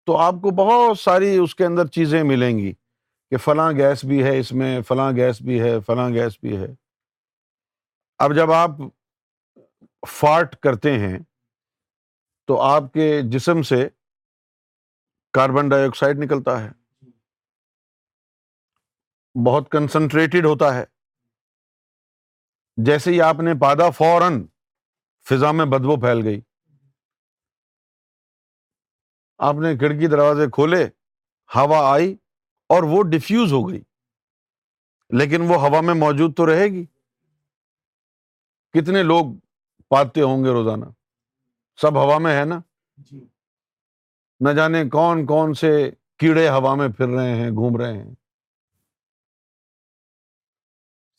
[0.08, 2.74] تو آپ کو بہت ساری اس کے اندر چیزیں ملیں گی
[3.32, 6.68] کہ فلاں گیس بھی ہے اس میں، فلاں گیس بھی ہے، فلاں گیس بھی ہے۔
[8.20, 8.72] اب جب آپ
[10.04, 11.18] فارٹ کرتے ہیں
[12.46, 13.90] تو آپ کے جسم سے
[15.34, 16.72] کاربن ڈائی آکسائڈ نکلتا ہے۔
[19.46, 20.84] بہت کنسنٹریٹڈ ہوتا ہے۔
[22.78, 24.46] جیسے ہی آپ نے پادا فوراً
[25.30, 26.42] فضا میں بدبو پھیل گئی۔
[29.38, 30.86] آپ نے کھڑکی دروازے کھولے،
[31.56, 32.14] ہوا آئی
[32.70, 33.84] اور وہ ڈفیوز ہو گئی۔
[35.10, 36.86] لیکن وہ ہوا میں موجود تو رہے گی۔
[38.72, 39.26] کتنے لوگ
[39.90, 40.86] پاتے ہوں گے روزانہ؟
[41.82, 42.60] سب ہوا میں ہے نا؟
[42.98, 43.28] جی۔
[44.40, 48.16] نہ جانے کون کون سے کیڑے ہوا میں پھر رہے ہیں گھوم رہے ہیں۔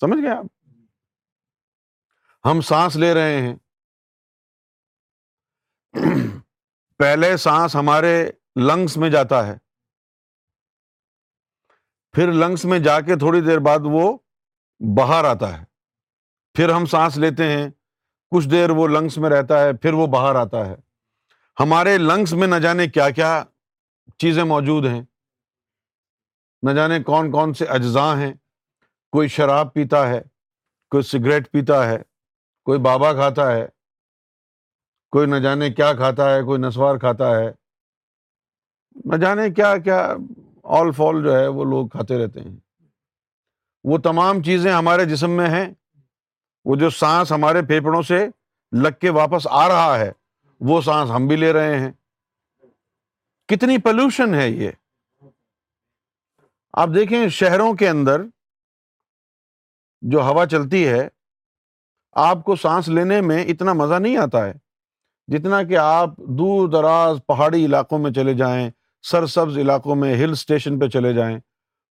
[0.01, 0.45] سمجھ گئے آپ؟
[2.45, 3.57] ہم سانس لے رہے ہیں۔
[6.99, 9.55] پہلے سانس ہمارے لنگس میں جاتا ہے۔
[12.12, 14.19] پھر لنگس میں جا کے تھوڑی دیر بعد وہ
[14.97, 15.64] باہر آتا ہے۔
[16.55, 17.71] پھر ہم سانس لیتے ہیں۔
[18.37, 20.75] کچھ دیر وہ لنگس میں رہتا ہے، پھر وہ باہر آتا ہے۔
[21.61, 23.44] ہمارے لنگس میں نہ جانے کیا کیا
[24.18, 25.03] چیزیں موجود ہیں۔
[26.62, 28.35] نہ جانے کون کون سے اجزاء ہیں۔
[29.12, 30.20] کوئی شراب پیتا ہے،
[30.90, 31.99] کوئی سگریٹ پیتا ہے،
[32.64, 33.66] کوئی بابا کھاتا ہے،
[35.11, 37.51] کوئی نہ جانے کیا کھاتا ہے، کوئی نسوار کھاتا ہے۔
[39.05, 40.14] نہ جانے کیا کیا
[40.62, 42.57] آل فال جو ہے وہ لوگ کھاتے رہتے ہیں۔
[43.85, 45.75] وہ تمام چیزیں ہمارے جسم میں ہیں۔
[46.66, 48.29] وہ جو سانس ہمارے پھیپڑوں سے
[48.72, 50.12] لگ کے واپس آ رہا ہے،
[50.61, 51.92] وہ سانس ہم بھی لے رہے ہیں۔
[53.48, 54.70] کتنی پولوشن ہے یہ۔
[56.72, 58.20] آپ دیکھیں شہروں کے اندر
[60.00, 61.09] جو ہوا چلتی ہے،
[62.12, 64.52] آپ کو سانس لینے میں اتنا مزہ نہیں آتا ہے
[65.26, 68.70] جتنا کہ آپ دور دراز پہاڑی علاقوں میں چلے جائیں
[69.02, 71.38] سر سبز علاقوں میں ہل اسٹیشن پہ چلے جائیں۔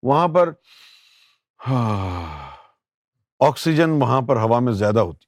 [0.03, 0.53] وہاں پر
[1.69, 2.52] ہاں۔
[3.49, 5.27] آکسیجن وہاں پر ہوا میں زیادہ ہوتی۔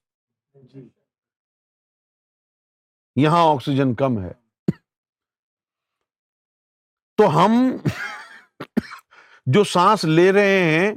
[3.17, 4.33] یہاں آکسیجن کم ہے۔
[7.17, 7.77] تو ہم
[9.47, 10.93] جو سانس لے رہے ہیں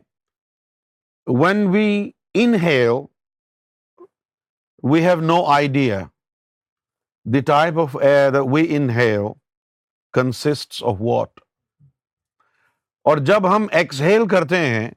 [1.28, 3.02] when we inhale
[4.92, 6.00] we have no idea
[7.26, 9.34] the type of air we inhale
[10.14, 11.40] consist of what
[13.06, 14.92] اور جب ہم ایکسہیل کرتے ہیں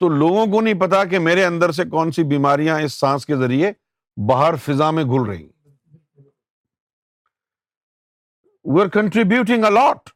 [0.00, 3.36] تو لوگوں کو نہیں پتا کہ میرے اندر سے کون سی بیماریاں اس سانس کے
[3.36, 3.72] ذریعے
[4.28, 5.48] باہر فضا میں گھل رہی
[8.64, 10.10] we are contributing a lot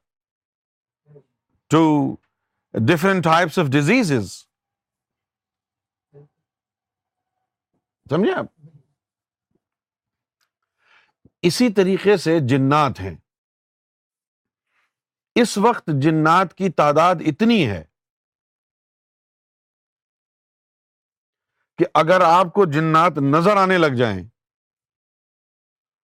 [1.70, 2.14] to
[2.72, 4.32] different types of diseases
[8.10, 8.46] سمجھے آپ؟
[11.42, 13.16] اسی طریقے سے جنات ہیں۔
[15.34, 17.84] اس وقت جنات کی تعداد اتنی ہے
[21.78, 24.20] کہ اگر آپ کو جنات نظر آنے لگ جائیں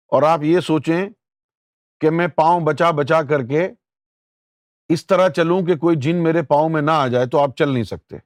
[0.06, 1.10] اور آپ یہ سوچیں
[2.00, 3.68] کہ میں پاؤں بچا بچا کر کے
[4.88, 7.72] اس طرح چلوں کہ کوئی جن میرے پاؤں میں نہ آ جائے تو آپ چل
[7.74, 8.16] نہیں سکتے۔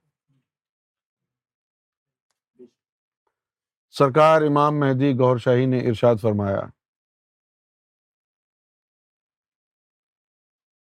[3.91, 6.61] سرکار امام مہدی گور شاہی نے ارشاد فرمایا،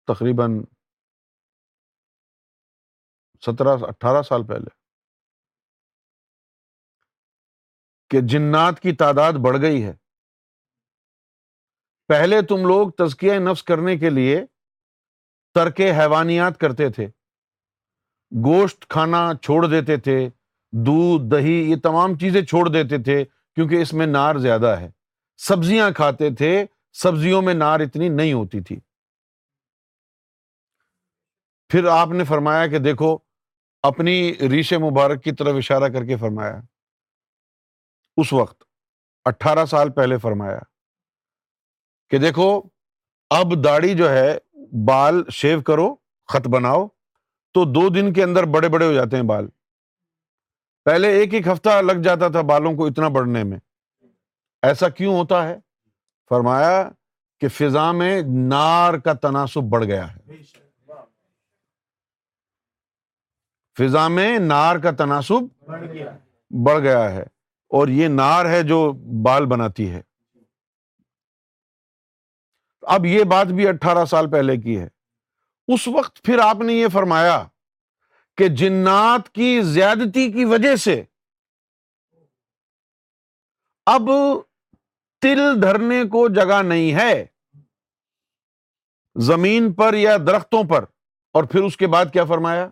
[0.08, 0.64] تقریباً
[3.42, 4.77] سترہ، اٹھارہ سال پہلے۔
[8.10, 9.94] کہ جنات کی تعداد بڑھ گئی ہے۔
[12.08, 14.46] پہلے تم لوگ تزکیہ نفس کرنے کے لیے
[15.54, 17.08] ترک حیوانیات کرتے تھے۔
[18.46, 20.30] گوشت کھانا چھوڑ دیتے تھے،
[20.72, 24.90] دودھ، دہی، یہ تمام چیزیں چھوڑ دیتے تھے کیونکہ اس میں نار زیادہ ہے۔
[25.38, 28.80] سبزیاں کھاتے تھے، سبزیوں میں نار اتنی نہیں ہوتی تھی۔
[31.70, 33.18] پھر آپ نے فرمایا کہ دیکھو،
[33.84, 36.62] اپنی ریش مبارک کی طرف اشارہ کر کے فرمایا۔
[38.18, 38.64] اس وقت
[39.26, 40.60] اٹھارہ سال پہلے فرمایا
[42.10, 42.62] کہ دیکھو
[43.30, 44.38] اب داڑھی جو ہے
[44.88, 45.96] بال شیو کرو
[46.28, 46.88] خط بناؤ
[47.54, 49.48] تو دو دن کے اندر بڑے بڑے ہو جاتے ہیں بال۔
[50.86, 53.58] پہلے ایک ایک ہفتہ لگ جاتا تھا بالوں کو اتنا بڑھنے میں۔
[54.62, 55.60] ایسا کیوں ہوتا ہے؟
[56.30, 56.90] فرمایا
[57.40, 60.20] کہ فضا میں نار کا تناسب بڑھ گیا ہے۔
[63.78, 65.64] فضا میں نار کا تناسب
[66.50, 67.37] بڑھ گیا۔ ہے۔
[67.68, 68.94] اور یہ نار ہے جو
[69.26, 70.02] بال بناتی ہے۔
[72.82, 74.88] اب یہ بات بھی اٹھارہ سال پہلے کی ہے۔
[75.68, 77.48] اس وقت پھر آپ نے یہ فرمایا
[78.38, 81.04] کہ جنات کی زیادتی کی وجہ سے
[83.86, 84.02] اب
[85.22, 87.26] تل دھرنے کو جگہ نہیں ہے۔
[89.22, 90.84] زمین پر یا درختوں پر۔
[91.34, 92.70] اور پھر اس کے بعد کیا فرمایا؟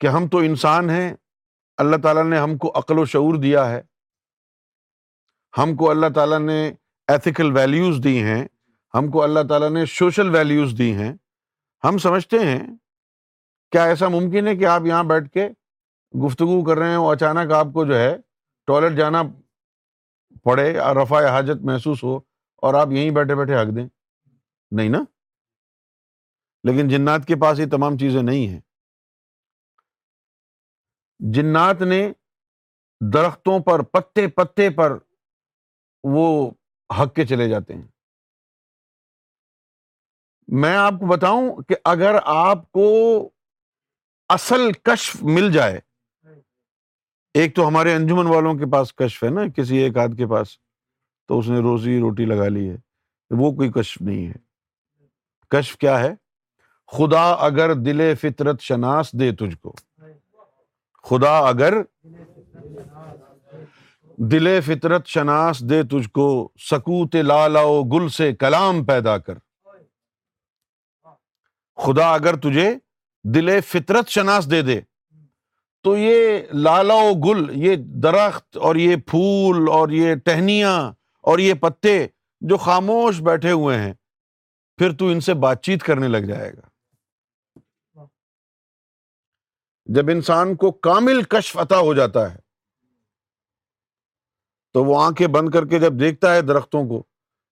[0.00, 1.14] کہ ہم تو انسان ہیں۔
[1.78, 3.82] اللہ تعالیٰ نے ہم کو عقل و شعور دیا ہے۔
[5.58, 6.72] ہم کو اللہ تعالیٰ نے
[7.06, 8.48] ایتھیکل ویلیوز دی ہیں۔
[8.94, 11.12] ہم کو اللہ تعالیٰ نے سوشل ویلیوز دی ہیں۔
[11.84, 12.66] ہم سمجھتے ہیں۔
[13.70, 15.48] کیا ایسا ممکن ہے کہ آپ یہاں بیٹھ کے
[16.26, 18.16] گفتگو کر رہے ہیں اور اچانک آپ کو جو ہے
[18.66, 19.22] ٹوائلٹ جانا
[20.44, 22.16] پڑے اور رفا حاجت محسوس ہو
[22.56, 23.88] اور آپ یہیں بیٹھے بیٹھے حق دیں؟
[24.70, 25.04] نہیں نا؟
[26.64, 28.60] لیکن جنات کے پاس یہ تمام چیزیں نہیں ہیں۔
[31.18, 32.12] جنات نے
[33.12, 34.98] درختوں پر، پتے پتے پر
[36.04, 36.50] وہ
[36.98, 37.86] حق کے چلے جاتے ہیں۔
[40.48, 42.88] میں آپ کو بتاؤں کہ اگر آپ کو
[44.28, 45.80] اصل کشف مل جائے،
[47.34, 50.58] ایک تو ہمارے انجمن والوں کے پاس کشف ہے نا، کسی ایک آدھ کے پاس،
[51.28, 52.76] تو اس نے روزی روٹی لگا لی ہے،
[53.30, 54.48] وہ کوئی کشف نہیں ہے۔
[55.48, 56.14] کشف کیا ہے؟
[56.86, 59.74] خدا اگر دل فطرت شناس دے تجھ کو۔
[61.08, 61.74] خدا اگر
[64.30, 69.34] دل فطرت شناس دے تجھ کو سکوت لالا گل سے کلام پیدا کر۔
[71.76, 72.74] خدا اگر تجھے
[73.24, 74.80] دل فطرت شناس دے دے،
[75.82, 81.54] تو یہ لالا و گل، یہ درخت اور یہ پھول اور یہ ٹہنیاں اور یہ
[81.54, 82.06] پتے
[82.40, 83.94] جو خاموش بیٹھے ہوئے ہیں،
[84.78, 86.68] پھر تو ان سے بات چیت کرنے لگ جائے گا۔
[89.88, 92.38] جب انسان کو کامل کشف عطا ہو جاتا ہے،
[94.72, 97.02] تو وہ آنکھیں بند کر کے جب دیکھتا ہے درختوں کو،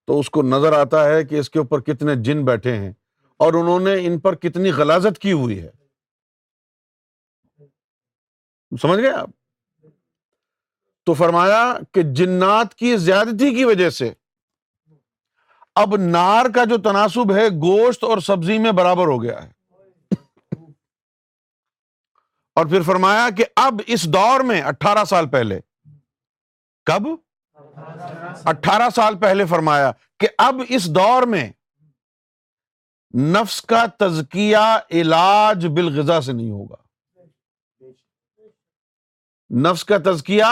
[0.07, 2.93] تو اس کو نظر آتا ہے کہ اس کے اوپر کتنے جن بیٹھے ہیں
[3.37, 5.71] اور انہوں نے ان پر کتنی غلازت کی ہوئی ہے۔
[8.83, 9.31] سمجھ گئے آپ؟
[11.07, 14.13] تو فرمایا کہ جنات کی زیادتی کی وجہ سے
[15.75, 19.56] اب نار کا جو تناسب ہے، گوشت اور سبزی میں برابر ہو گیا ہے۔
[22.57, 25.61] اور پھر فرمایا کہ اب اس دور میں اٹھارہ سال پہلے،
[26.85, 27.03] کب؟
[28.45, 31.53] اٹھارہ سال پہلے فرمایا کہ اب اس دور میں
[33.15, 36.77] نفس کا تزکیہ علاج بالغذا سے نہیں ہوگا۔
[39.51, 40.45] نفس کا تزکیہ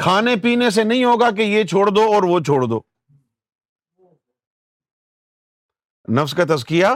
[0.00, 2.80] کھانے پینے سے نہیں ہوگا کہ یہ چھوڑ دو اور وہ چھوڑ دو۔
[6.08, 6.86] نفس کا تزکیہ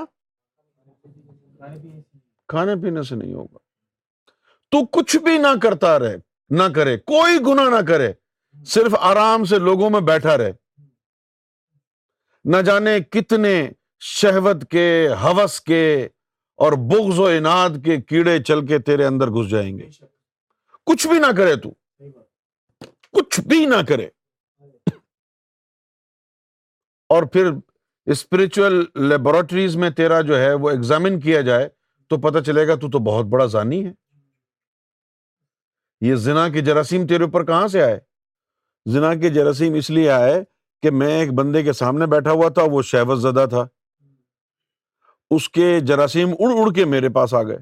[2.48, 3.61] کھانے پینے سے نہیں ہوگا۔
[4.72, 6.16] تو کچھ بھی نہ کرتا رہے،
[6.50, 8.12] نہ کرے، کوئی گنا نہ کرے،
[8.66, 10.52] صرف آرام سے لوگوں میں بیٹھا رہے۔
[12.44, 13.70] نہ جانے کتنے
[14.00, 16.08] شہوت کے ہوس کے
[16.56, 19.88] اور بغض و اناد کے کیڑے چل کے تیرے اندر گھس جائیں گے۔
[20.86, 21.70] کچھ بھی نہ کرے تو۔
[23.12, 24.08] کچھ بھی نہ کرے۔
[27.08, 27.50] اور پھر
[28.06, 31.68] اسپرچل لیبورٹریز میں تیرا جو ہے وہ ایگزامن کیا جائے
[32.08, 34.01] تو پتا چلے گا تو تو بہت بڑا زانی ہے۔
[36.02, 38.00] یہ زنا کے جراثیم تیرے اوپر کہاں سے آئے؟
[38.86, 40.44] زنا کے جراثیم اس لیے آئے
[40.82, 43.66] کہ میں ایک بندے کے سامنے بیٹھا ہوا تھا، وہ شہوت زدہ تھا۔
[45.30, 47.58] اس کے جراثیم اڑ اڑ کے میرے پاس آ گئے۔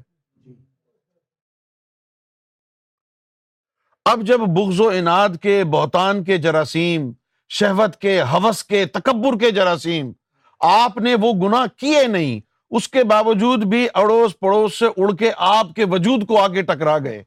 [4.05, 7.11] اب جب بغض و اناد کے، بہتان کے جراثیم،
[7.49, 10.11] شہوت کے، حوث کے، تکبر کے جراثیم،
[10.59, 12.39] آپ نے وہ گنا کیے نہیں،
[12.71, 16.97] اس کے باوجود بھی اڑوس پڑوس سے اڑ کے آپ کے وجود کو آگے ٹکرا
[16.97, 17.23] گئے۔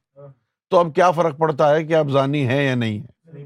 [0.74, 3.44] تو اب کیا فرق پڑتا ہے کہ آپ زانی ہے یا نہیں ہے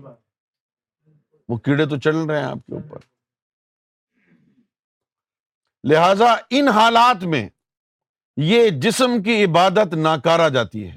[1.48, 2.98] وہ کیڑے تو چل رہے ہیں آپ کے اوپر۔
[5.84, 7.48] لہذا ان حالات میں
[8.36, 10.96] یہ جسم کی عبادت ناکارا جاتی ہے۔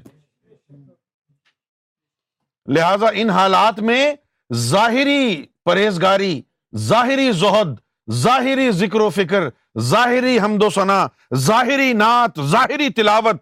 [2.68, 4.14] لہذا ان حالات میں
[4.54, 6.42] ظاہری پرہیزگاری
[6.76, 7.80] ظاہری زہد
[8.12, 13.36] ظاہری ذکر و فکر ظاہری حمد و ثنا ظاہری نعت ظاہری تلاوت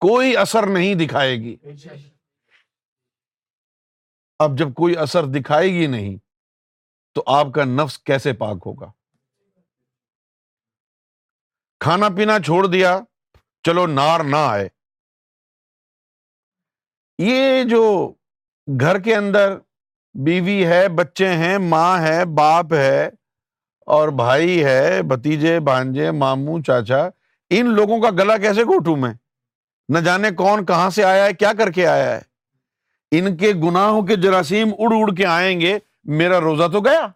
[0.00, 1.56] کوئی اثر نہیں دکھائے گی۔
[4.38, 6.16] اب جب کوئی اثر دکھائے گی نہیں
[7.14, 8.90] تو آپ کا نفس کیسے پاک ہوگا؟
[11.80, 13.00] کھانا پینا چھوڑ دیا،
[13.62, 14.68] چلو نار نہ آئے۔
[17.18, 18.12] یہ جو
[18.80, 19.58] گھر کے اندر
[20.14, 23.10] بیوی ہے، بچے ہیں، ماں ہے، باپ ہے
[23.86, 27.08] اور بھائی ہے بتیجے بانجے ماموں، چاچا،
[27.50, 29.14] ان لوگوں کا گلا کیسے گھوٹوں میں؟
[29.88, 32.27] نہ جانے کون کہاں سے آیا ہے، کیا کر کے آیا ہے؟
[33.10, 37.06] ان کے گناہوں کے جراثیم اڑ اڑ کے آئیں گے، میرا روزہ تو گیا۔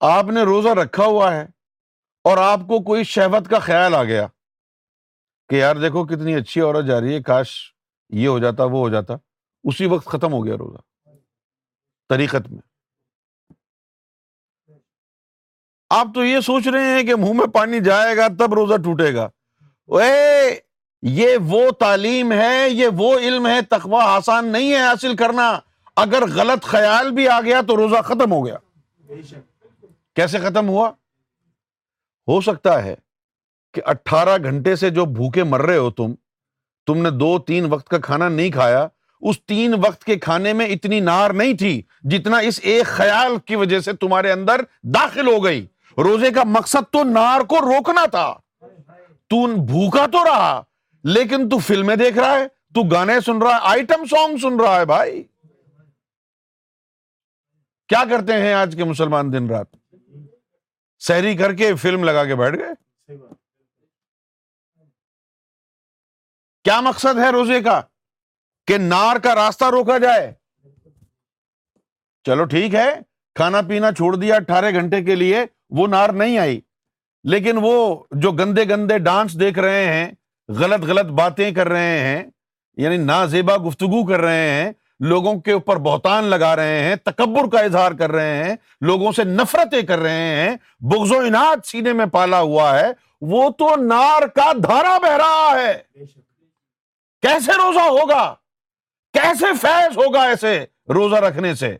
[0.00, 1.46] آپ نے روزہ رکھا ہوا ہے
[2.24, 4.26] اور آپ کو کوئی شہوت کا خیال آ گیا
[5.48, 7.74] کہ یار دیکھو کتنی اچھی عورت جا رہی ہے، کاش
[8.08, 9.14] یہ ہو جاتا، وہ ہو جاتا۔
[9.64, 11.10] اسی وقت ختم ہو گیا روزہ،
[12.08, 12.62] طریقت میں۔
[15.90, 19.14] آپ تو یہ سوچ رہے ہیں کہ منہ میں پانی جائے گا تب روزہ ٹوٹے
[19.14, 19.28] گا۔
[21.02, 25.58] یہ وہ تعلیم ہے یہ وہ علم ہے تخوا آسان نہیں ہے حاصل کرنا۔
[25.96, 28.56] اگر غلط خیال بھی آ گیا تو روزہ ختم ہو گیا۔
[30.16, 30.88] کیسے ختم ہوا؟
[32.28, 32.94] ہو سکتا ہے
[33.74, 36.14] کہ اٹھارہ گھنٹے سے جو بھوکے مر رہے ہو تم
[36.86, 38.88] تم نے دو تین وقت کا کھانا نہیں کھایا۔
[39.20, 43.56] اس تین وقت کے کھانے میں اتنی نار نہیں تھی جتنا اس ایک خیال کی
[43.56, 45.66] وجہ سے تمہارے اندر داخل ہو گئی۔
[45.98, 48.34] روزے کا مقصد تو نار کو روکنا تھا۔
[49.28, 50.62] تو بھوکا تو رہا۔
[51.04, 54.80] لیکن تو فلمیں دیکھ رہا ہے، تو گانے سن رہا ہے، آئٹم سانگ سن رہا
[54.80, 55.22] ہے بھائی۔
[57.88, 59.66] کیا کرتے ہیں آج کے مسلمان دن رات؟
[60.98, 63.16] سحری کر کے فلم لگا کے بیٹھ گئے؟
[66.64, 67.80] کیا مقصد ہے روزے کا؟
[68.66, 70.34] کہ نار کا راستہ روکا جائے۔
[72.24, 72.94] چلو ٹھیک ہے،
[73.34, 76.60] کھانا پینا چھوڑ دیا اٹھارہ گھنٹے کے لیے، وہ نار نہیں آئی۔
[77.24, 80.12] لیکن وہ جو گندے گندے ڈانس دیکھ رہے ہیں
[80.48, 82.24] غلط غلط باتیں کر رہے ہیں
[82.76, 87.50] یعنی نا زیبا گفتگو کر رہے ہیں لوگوں کے اوپر بہتان لگا رہے ہیں تکبر
[87.52, 91.92] کا اظہار کر رہے ہیں لوگوں سے نفرتیں کر رہے ہیں بغض و انعد سینے
[91.92, 92.86] میں پالا ہوا ہے
[93.20, 95.82] وہ تو نار کا دھارا بہ رہا ہے۔
[97.22, 98.34] کیسے روزہ ہوگا؟
[99.12, 101.76] کیسے فیض ہوگا ایسے روزہ رکھنے سے؟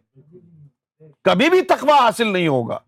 [1.24, 2.78] کبھی بھی تقوی حاصل نہیں ہوگا۔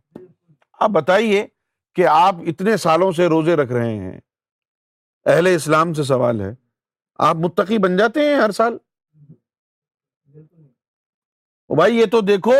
[0.80, 1.46] آپ بتائیے
[1.94, 4.20] کہ آپ اتنے سالوں سے روزے رکھ رہے ہیں۔
[5.26, 6.54] اہل اسلام سے سوال ہے۔
[7.18, 8.76] آپ متقی بن جاتے ہیں ہر سال؟
[11.68, 12.52] بھائی یہ تو دیکھو،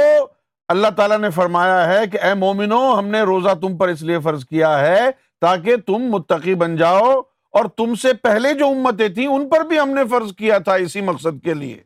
[0.68, 4.20] اللہ تعالیٰ نے فرمایا ہے کہ اے مومنو، ہم نے روزہ تم پر اس لیے
[4.20, 9.26] فرض کیا ہے تاکہ تم متقی بن جاؤ اور تم سے پہلے جو امتیں تھیں
[9.26, 11.82] ان پر بھی ہم نے فرض کیا تھا اسی مقصد کے لیے۔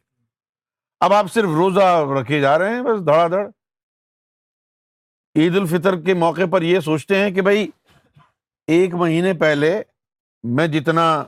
[1.01, 3.49] اب آپ صرف روزہ رکھے جا رہے ہیں، بس دھڑا دھڑ۔
[5.37, 7.71] عید الفطر کے موقع پر یہ سوچتے ہیں کہ بھائی،
[8.67, 9.83] ایک مہینے پہلے
[10.45, 11.25] میں جتنا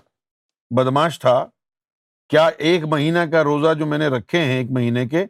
[0.71, 1.47] بدماش تھا،
[2.29, 5.27] کیا ایک مہینہ کا روزہ جو میں نے رکھے ہیں ایک مہینے کے،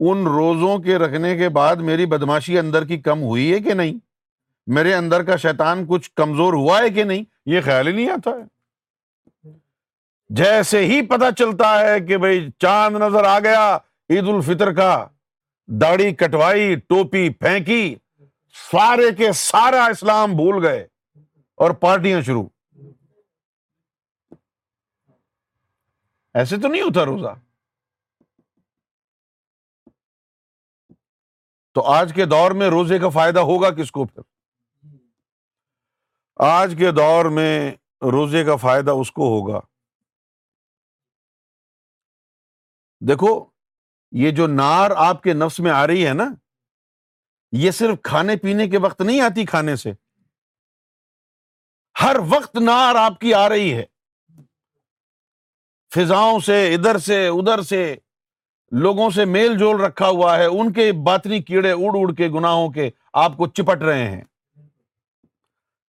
[0.00, 3.98] ان روزوں کے رکھنے کے بعد میری بدماشی اندر کی کم ہوئی ہے کہ نہیں؟
[4.66, 8.30] میرے اندر کا شیطان کچھ کمزور ہوا ہے کہ نہیں؟ یہ خیال ہی نہیں آتا
[8.30, 8.54] ہے۔
[10.28, 13.78] جیسے ہی پتا چلتا ہے کہ بھائی چاند نظر آ گیا
[14.10, 15.06] عید الفطر کا،
[15.66, 17.94] داڑھی کٹوائی، ٹوپی پھینکی،
[18.72, 20.86] سارے کے سارا اسلام بھول گئے
[21.54, 22.46] اور پارٹیاں شروع۔
[26.34, 27.34] ایسے تو نہیں ہوتا روزہ
[31.72, 34.22] تو آج کے دور میں روزے کا فائدہ ہوگا کس کو پھر؟
[36.36, 37.70] آج کے دور میں
[38.02, 39.60] روزے کا فائدہ اس کو ہوگا۔
[43.00, 43.50] دیکھو،
[44.12, 46.24] یہ جو نار آپ کے نفس میں آ رہی ہے نا،
[47.52, 49.92] یہ صرف کھانے پینے کے وقت نہیں آتی کھانے سے۔
[52.02, 53.93] ہر وقت نار آپ کی آ رہی ہے۔
[55.94, 57.96] فضاؤں سے، ادھر سے ادھر سے،
[58.70, 62.70] لوگوں سے میل جول رکھا ہوا ہے، ان کے باطنی کیڑے اڑ اڑ کے گناہوں
[62.70, 64.24] کے آپ کو چپٹ رہے ہیں۔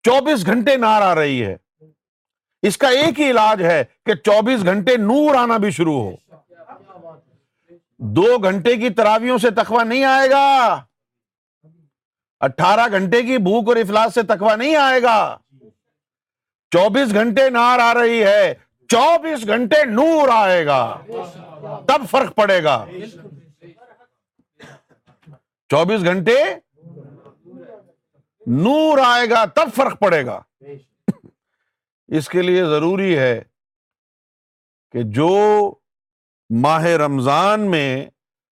[0.03, 1.57] چوبیس گھنٹے نار آ رہی ہے۔
[2.63, 6.13] اس کا ایک ہی علاج ہے کہ چوبیس گھنٹے نور آنا بھی شروع ہو۔
[7.99, 10.81] دو گھنٹے کی تراویوں سے تخوا نہیں آئے گا۔
[12.41, 15.37] اٹھارہ گھنٹے کی بھوک اور افلاس سے تخوا نہیں آئے گا۔
[16.71, 18.55] چوبیس گھنٹے نار آ رہی ہے۔
[18.89, 21.01] چوبیس گھنٹے نور آئے گا،
[21.89, 22.85] تب فرق پڑے گا۔
[25.69, 26.39] چوبیس گھنٹے
[28.47, 30.41] نور آئے گا، تب فرق پڑے گا۔
[32.09, 33.43] اس کے لیے ضروری ہے
[34.93, 35.31] کہ جو
[36.51, 38.07] ماہ رمضان میں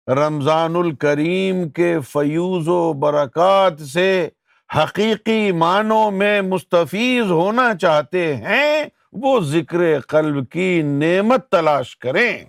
[0.07, 4.29] رمضان الکریم کے فیوز و برکات سے
[4.71, 12.45] حقیقی معنوں میں مستفیض ہونا چاہتے ہیں وہ ذکر قلب کی نعمت تلاش کریں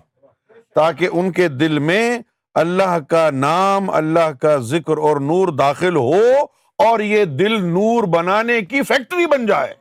[0.74, 2.18] تاکہ ان کے دل میں
[2.54, 6.20] اللہ کا نام، اللہ کا ذکر اور نور داخل ہو
[6.78, 9.74] اور یہ دل نور بنانے کی فیکٹری بن جائے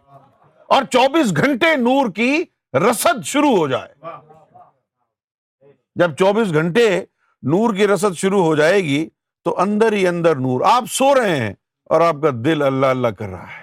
[0.70, 3.94] اور چوبیس گھنٹے نور کی رسد شروع ہو جائے۔
[5.96, 7.06] جب چوبیس گھنٹے
[7.44, 9.10] نور کی رسد شروع ہو جائے گی
[9.46, 11.54] تو اندر ہی اندر نور، آپ سو رہے ہیں
[11.86, 13.63] اور آپ کا دل اللہ اللہ کر رہا ہے۔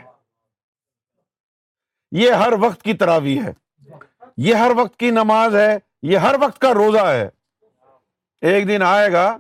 [2.13, 3.53] یہ ہر وقت کی تراوی ہے۔
[4.37, 7.29] یہ ہر وقت کی نماز ہے۔ یہ ہر وقت کا روزہ ہے۔
[8.41, 9.37] ایک دن آئے گا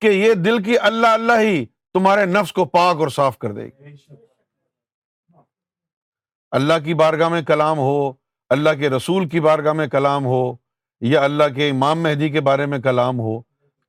[0.00, 3.66] کہ یہ دل کی اللہ اللہ ہی تمہارے نفس کو پاک اور صاف کر دے
[3.66, 3.94] گی۔
[6.50, 8.12] اللہ کی بارگاہ میں کلام ہو،
[8.50, 10.54] اللہ کے رسول کی بارگاہ میں کلام ہو
[11.00, 13.40] یا اللہ کے امام مہدی کے بارے میں کلام ہو،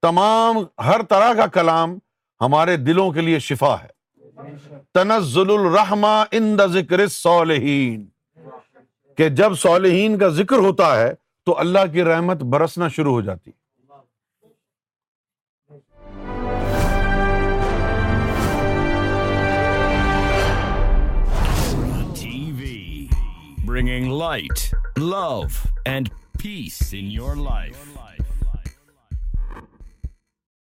[0.02, 1.98] تمام ہر طرح کا کلام
[2.42, 3.97] ہمارے دلوں کے لیے شفا ہے۔
[4.94, 8.06] تنزل الرحمہ ان ذکر صالحین
[9.18, 11.14] کہ جب صالحین کا ذکر ہوتا ہے
[11.46, 13.52] تو اللہ کی رحمت برسنا شروع ہو جاتی۔
[23.66, 25.42] Bringing light love
[25.86, 26.10] and
[26.44, 27.97] peace in your life